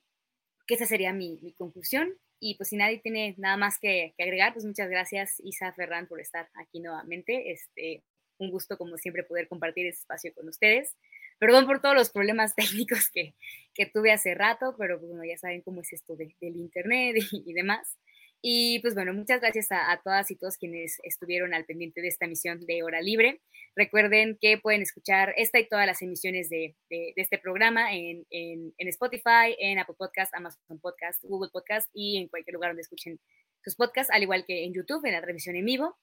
[0.66, 2.14] que esa sería mi, mi conclusión.
[2.40, 6.22] Y pues si nadie tiene nada más que, agregar, pues muchas gracias Isa Ferran por
[6.22, 7.52] estar aquí nuevamente.
[7.52, 8.04] Este,
[8.38, 10.96] un gusto como siempre poder compartir este espacio con ustedes.
[11.40, 13.36] Perdón por todos los problemas técnicos que,
[13.74, 17.16] que tuve hace rato, pero pues, bueno, ya saben cómo es esto de, del internet
[17.32, 17.98] y, demás.
[18.42, 22.26] Y pues bueno, muchas gracias a, todas y todos quienes estuvieron al pendiente de esta
[22.26, 23.42] emisión de Hora Libre.
[23.76, 29.56] Recuerden que pueden escuchar esta y todas las emisiones de, este programa en, en, Spotify,
[29.60, 33.20] en Apple Podcast, Amazon Podcast, Google Podcast y en cualquier lugar donde escuchen
[33.64, 35.98] sus podcasts, al igual que en YouTube, en la transmisión en vivo.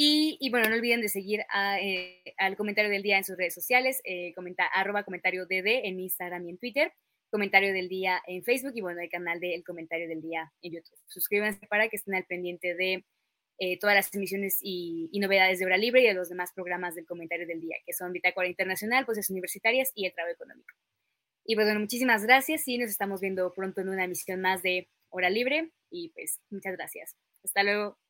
[0.00, 1.40] Y, bueno, no olviden de seguir
[1.82, 5.98] eh, al comentario del día en sus redes sociales, eh, comenta, arroba comentario DD en
[5.98, 6.92] Instagram y en Twitter,
[7.30, 10.98] comentario del día en Facebook y bueno, el canal del comentario del día en YouTube.
[11.06, 13.04] Suscríbanse para que estén al pendiente de
[13.58, 17.06] eh, todas las emisiones y, novedades de Hora Libre y de los demás programas del
[17.06, 20.74] comentario del día, que son Bitácora Internacional, Voces Universitarias y el Trabajo Económico.
[21.44, 24.88] Y pues bueno, muchísimas gracias y nos estamos viendo pronto en una emisión más de
[25.08, 27.16] Hora Libre y pues muchas gracias.
[27.42, 28.07] Hasta luego.